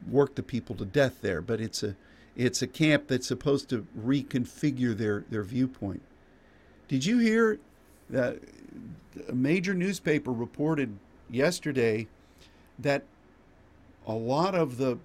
[0.09, 1.41] work the people to death there.
[1.41, 1.95] But it's a
[2.35, 6.03] it's a camp that's supposed to reconfigure their, their viewpoint.
[6.87, 7.59] Did you hear
[8.11, 8.37] that
[9.27, 10.99] a major newspaper reported
[11.31, 12.07] yesterday
[12.77, 13.03] that
[14.05, 14.99] a lot of the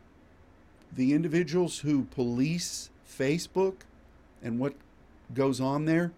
[0.94, 3.76] the individuals who police Facebook
[4.42, 4.74] and what
[5.32, 6.12] goes on there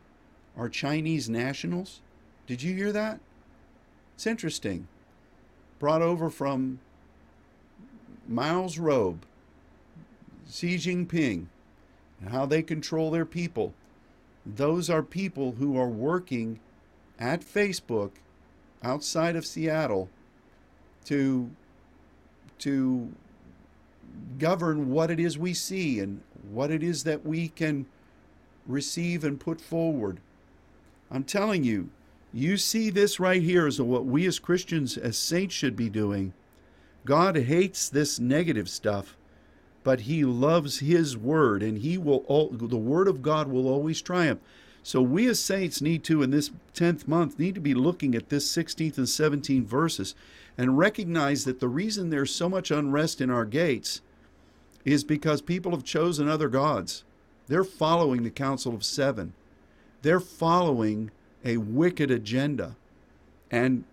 [0.56, 2.00] are Chinese nationals?
[2.48, 3.20] Did you hear that?
[4.16, 4.88] It's interesting.
[5.78, 6.80] Brought over from
[8.28, 9.24] Miles Robe
[10.50, 11.46] Xi Jinping
[12.20, 13.74] and how they control their people,
[14.46, 16.60] those are people who are working
[17.18, 18.12] at Facebook
[18.82, 20.08] outside of Seattle
[21.06, 21.50] to
[22.58, 23.12] to
[24.38, 26.20] govern what it is we see and
[26.50, 27.86] what it is that we can
[28.66, 30.20] receive and put forward.
[31.10, 31.90] I'm telling you,
[32.32, 36.32] you see this right here as what we as Christians, as saints, should be doing.
[37.04, 39.16] God hates this negative stuff
[39.84, 44.40] but he loves his word and he will the word of God will always triumph.
[44.82, 48.30] So we as saints need to in this 10th month need to be looking at
[48.30, 50.14] this 16th and 17th verses
[50.58, 54.00] and recognize that the reason there's so much unrest in our gates
[54.84, 57.04] is because people have chosen other gods.
[57.46, 59.32] They're following the Council of 7.
[60.02, 61.10] They're following
[61.44, 62.76] a wicked agenda.
[63.50, 63.84] And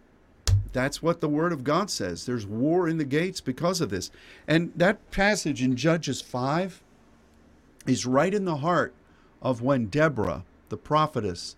[0.73, 2.25] that's what the Word of God says.
[2.25, 4.11] There's war in the gates because of this.
[4.47, 6.81] And that passage in Judges 5
[7.87, 8.93] is right in the heart
[9.41, 11.55] of when Deborah, the prophetess,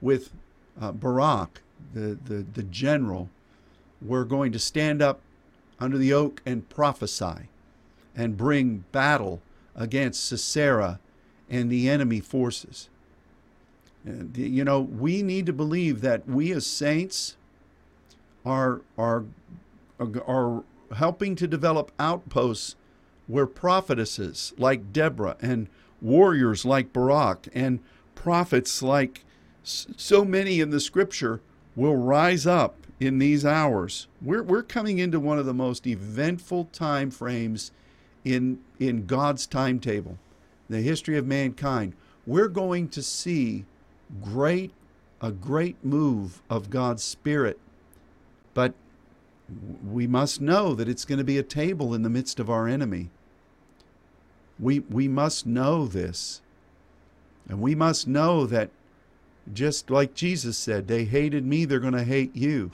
[0.00, 0.32] with
[0.80, 1.62] uh, Barak,
[1.92, 3.28] the, the, the general,
[4.00, 5.20] were going to stand up
[5.80, 7.48] under the oak and prophesy
[8.16, 9.42] and bring battle
[9.74, 11.00] against Sisera
[11.50, 12.88] and the enemy forces.
[14.04, 17.36] You know, we need to believe that we as saints,
[18.44, 19.24] are are
[20.26, 20.64] are
[20.96, 22.76] helping to develop outposts
[23.26, 25.68] where prophetesses like Deborah and
[26.00, 27.80] warriors like Barak and
[28.14, 29.24] prophets like
[29.62, 31.40] so many in the scripture
[31.74, 34.08] will rise up in these hours.
[34.20, 37.72] We're, we're coming into one of the most eventful time frames
[38.24, 40.18] in, in God's timetable,
[40.68, 41.94] the history of mankind.
[42.26, 43.64] We're going to see
[44.22, 44.72] great
[45.20, 47.58] a great move of God's Spirit.
[48.54, 48.74] But
[49.86, 52.66] we must know that it's going to be a table in the midst of our
[52.66, 53.10] enemy.
[54.58, 56.40] We, we must know this.
[57.48, 58.70] And we must know that
[59.52, 62.70] just like Jesus said, they hated me, they're going to hate you.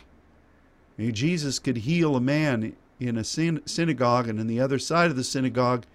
[0.97, 5.11] I mean, Jesus could heal a man in a synagogue, and on the other side
[5.11, 5.87] of the synagogue,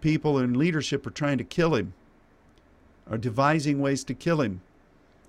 [0.00, 1.94] people in leadership are trying to kill him,
[3.08, 4.60] are devising ways to kill him.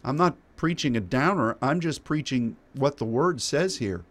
[0.04, 4.04] I'm not preaching a downer, I'm just preaching what the word says here.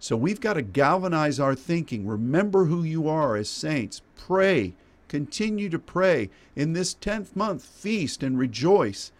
[0.00, 2.06] So we've got to galvanize our thinking.
[2.06, 4.00] Remember who you are as saints.
[4.16, 4.74] Pray.
[5.08, 6.30] Continue to pray.
[6.56, 9.12] In this 10th month, feast and rejoice.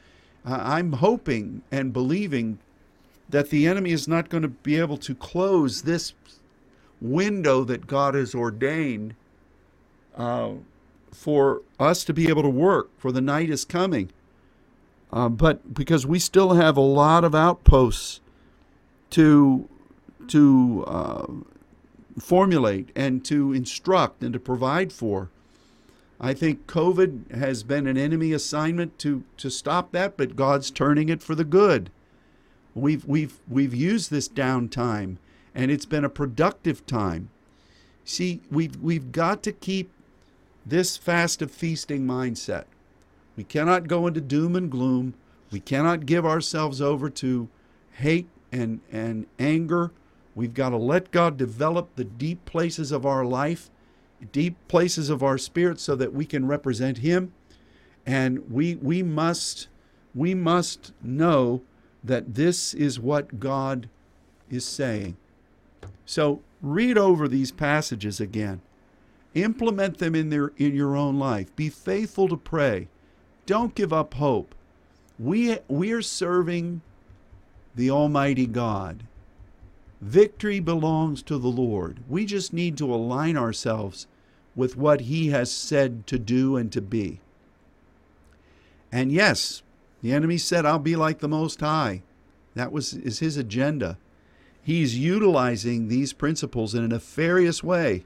[0.44, 2.58] Uh, I'm hoping and believing
[3.28, 6.14] that the enemy is not going to be able to close this
[7.00, 9.14] window that God has ordained
[10.16, 10.52] uh,
[11.12, 14.10] for us to be able to work, for the night is coming.
[15.12, 18.20] Uh, but because we still have a lot of outposts
[19.10, 19.68] to
[20.28, 21.26] to uh,
[22.20, 25.30] formulate and to instruct and to provide for.
[26.20, 31.08] I think COVID has been an enemy assignment to, to stop that, but God's turning
[31.08, 31.90] it for the good.
[32.74, 35.16] We've, we've, we've used this downtime,
[35.54, 37.30] and it's been a productive time.
[38.04, 39.90] See, we've, we've got to keep
[40.64, 42.64] this fast of feasting mindset.
[43.40, 45.14] We cannot go into doom and gloom.
[45.50, 47.48] We cannot give ourselves over to
[47.92, 49.92] hate and, and anger.
[50.34, 53.70] We've got to let God develop the deep places of our life,
[54.30, 57.32] deep places of our spirit, so that we can represent Him.
[58.04, 59.68] And we, we, must,
[60.14, 61.62] we must know
[62.04, 63.88] that this is what God
[64.50, 65.16] is saying.
[66.04, 68.60] So read over these passages again.
[69.32, 71.56] Implement them in, their, in your own life.
[71.56, 72.88] Be faithful to pray.
[73.50, 74.54] Don't give up hope.
[75.18, 76.82] We, we are serving
[77.74, 79.02] the Almighty God.
[80.00, 81.98] Victory belongs to the Lord.
[82.08, 84.06] We just need to align ourselves
[84.54, 87.18] with what He has said to do and to be.
[88.92, 89.64] And yes,
[90.00, 92.02] the enemy said, I'll be like the Most High.
[92.54, 93.98] That was is his agenda.
[94.62, 98.04] He's utilizing these principles in a nefarious way.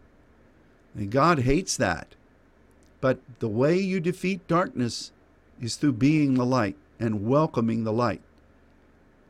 [0.94, 2.14] And God hates that.
[3.02, 5.12] But the way you defeat darkness
[5.60, 8.22] is through being the light and welcoming the light.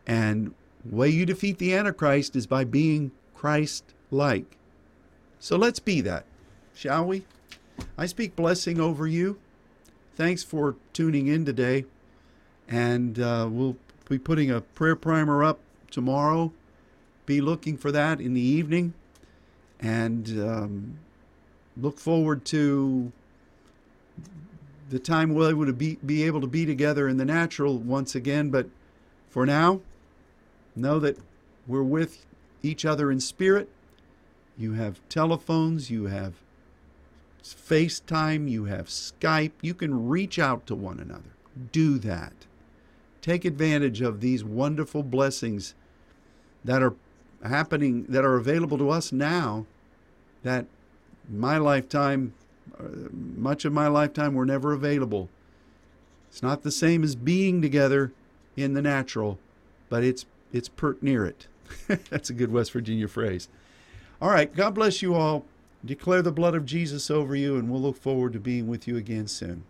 [0.07, 0.55] And
[0.85, 4.57] way you defeat the Antichrist is by being Christ like.
[5.39, 6.25] So let's be that,
[6.75, 7.25] shall we?
[7.99, 9.39] I speak blessing over you.
[10.15, 11.85] Thanks for tuning in today.
[12.69, 13.77] And uh, we'll
[14.09, 15.59] be putting a prayer primer up
[15.91, 16.53] tomorrow.
[17.27, 18.95] Be looking for that in the evening.
[19.81, 20.99] And um,
[21.77, 23.13] look forward to
[24.91, 28.15] the time we'll able to be, be able to be together in the natural once
[28.15, 28.51] again.
[28.51, 28.69] But
[29.29, 29.81] for now,
[30.77, 31.19] know that
[31.67, 32.27] we're with
[32.63, 33.69] each other in spirit.
[34.57, 36.35] You have telephones, you have
[37.43, 39.53] FaceTime, you have Skype.
[39.61, 41.35] You can reach out to one another.
[41.73, 42.33] Do that.
[43.21, 45.75] Take advantage of these wonderful blessings
[46.65, 46.95] that are
[47.43, 49.67] happening, that are available to us now,
[50.43, 50.67] that
[51.29, 52.35] my lifetime
[52.79, 55.29] Uh, much of my lifetime were never available.
[56.29, 58.13] It's not the same as being together
[58.57, 59.39] in the natural,
[59.89, 61.47] but it's it's pert near it.
[62.11, 63.49] That's a good West Virginia phrase.
[64.21, 65.45] All right, God bless you all.
[65.85, 68.97] Declare the blood of Jesus over you, and we'll look forward to being with you
[68.97, 69.65] again soon.